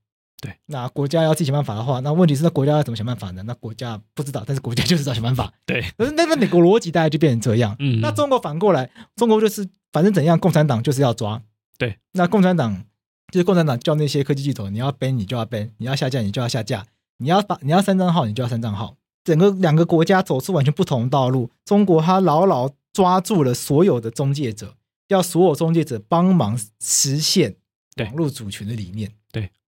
[0.42, 3.42] 对，那国家要自己想办法的话，那问题是那国家要怎么想办法呢？
[3.46, 5.52] 那国家不知道，但是国家就知道想办法。
[5.64, 7.76] 对，可是那那美国逻辑大概就变成这样。
[7.78, 11.40] 嗯，那中国反过来，中国就是反正怎样，共产党就是要抓。
[11.78, 12.84] 对，那共产党。
[13.30, 16.84] 就是共产党叫那些科技巨头，你要 ban 你就要 ban，你要下架你就要下架，
[17.16, 18.96] 你要把你要删账号你就要删账号。
[19.24, 21.50] 整个两个国家走出完全不同的道路。
[21.64, 24.74] 中国它牢牢抓住了所有的中介者，
[25.08, 27.56] 要所有中介者帮忙实现
[27.96, 29.10] 网络主权的理念。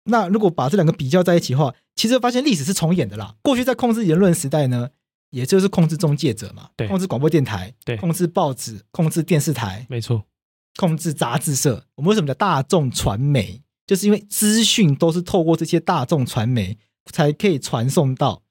[0.04, 3.34] 对，那如果把这两个比较在一起的话，其实发现历史是重演的啦。
[3.42, 4.90] 过去在控制言论时代呢，
[5.30, 10.24] 也就是控制中介者嘛，对，控制广播电台，对，控制报纸，控制电视台，没错。
[10.76, 13.62] 控制杂志社，我们为什么叫大众传媒？
[13.86, 16.78] 就是因为资讯都是透过这些大众传媒
[17.12, 18.42] 才可以传送到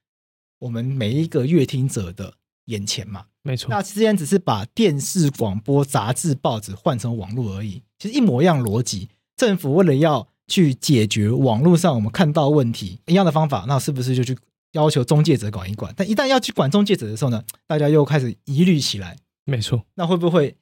[0.60, 2.36] 我们每一个阅听者的
[2.66, 3.26] 眼前嘛。
[3.42, 3.68] 没错。
[3.70, 9.10] 那之前只是把电视、广播、杂志、报纸换成网络而已，其实一模一样逻辑。
[9.36, 14.38] 政府为了要去解决网络上我们看到问题一样的方法，那是不是就去
[14.74, 15.94] 要求中介者管一管？
[15.96, 19.18] 但一旦要去管中介者的时候呢，大家又开始疑虑起来。
[19.46, 19.84] 没错。
[19.96, 20.56] 那会不会？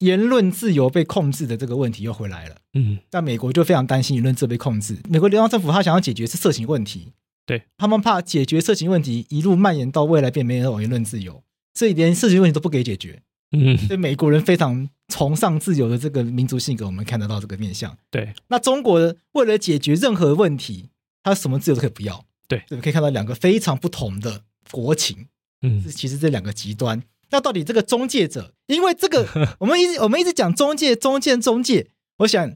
[0.00, 2.56] 言论自由被控制的这个问题又回来了。
[2.74, 4.96] 嗯，但美国就非常担心言论自由被控制。
[5.08, 7.08] 美国联邦政府他想要解决是色情问题，
[7.44, 11.42] 对，他们怕解决色情问题一路蔓延到未来变没有言论自由，
[11.74, 13.22] 所以连色情问题都不给解决。
[13.52, 17.96] 嗯，所以美国人非常崇尚自由的这个民族性格，我们看得到这个面相。
[18.10, 20.90] 对，那中国为了解决任何问题，
[21.22, 22.24] 他什么自由都可以不要。
[22.46, 25.26] 对，所以可以看到两个非常不同的国情。
[25.62, 27.02] 嗯，其实这两个极端。
[27.30, 29.26] 那到底这个中介者，因为这个
[29.60, 31.88] 我们一直我们一直讲中介中介中介，
[32.18, 32.54] 我想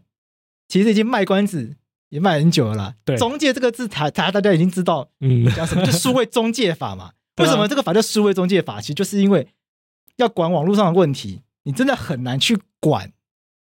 [0.68, 1.76] 其实已经卖关子
[2.08, 2.94] 也卖很久了啦。
[3.04, 5.84] 对，中介这个字，台台大家已经知道，嗯，讲什么？
[5.84, 7.12] 就数位中介法嘛。
[7.38, 8.80] 为什么这个法叫数位中介法？
[8.80, 9.46] 其实就是因为
[10.22, 13.12] 要管网络上的问题，你真的很难去管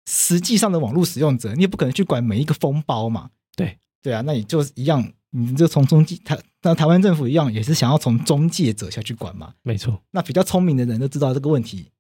[0.06, 3.32] 实际上的网络使用者，你也不可能去管每一个封包嘛。
[3.56, 5.12] 对，对啊，那你就一样。
[5.32, 9.54] 你就从中介台，那台湾政府一样，也是想要从中介者下去管嘛。
[9.62, 10.02] 没错。
[10.10, 11.92] 那比较聪明的人都知道这个问题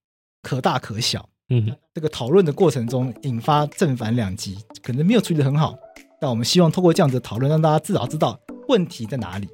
[0.41, 1.29] 可大可小。
[1.49, 5.77] 嗯，这个讨论的过程中引发正反两极，可能没有处理的很好。
[6.19, 9.47] 但我们希望通过这样子的讨论，让大家至少知道问题在哪里。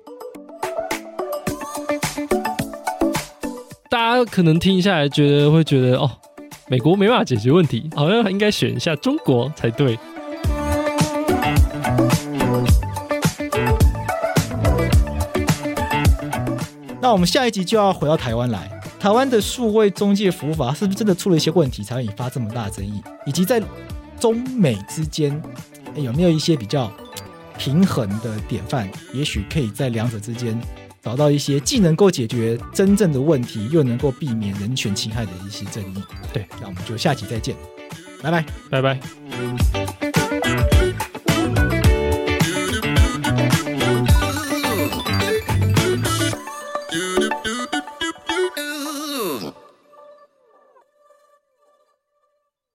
[3.95, 6.11] 大家可能听下来觉得会觉得哦，
[6.67, 9.97] 美国没办法解决问题，好像应该选一下中国才对。
[16.99, 18.69] 那我们下一集就要回到台湾来，
[18.99, 23.01] 台湾的数位中介服务法是不是真的出了一些问题，才会引发这么大的争议？
[23.25, 23.63] 以及在
[24.19, 25.41] 中美之间
[25.95, 26.91] 有没有一些比较
[27.57, 28.91] 平衡的典范？
[29.13, 30.59] 也许可以在两者之间
[31.05, 36.03] 找到一些既能够解决真正的问题，又能够避免人权侵害的一些争议。
[36.33, 37.55] 对，那我们就下期再见，
[38.23, 39.84] 拜拜，拜拜。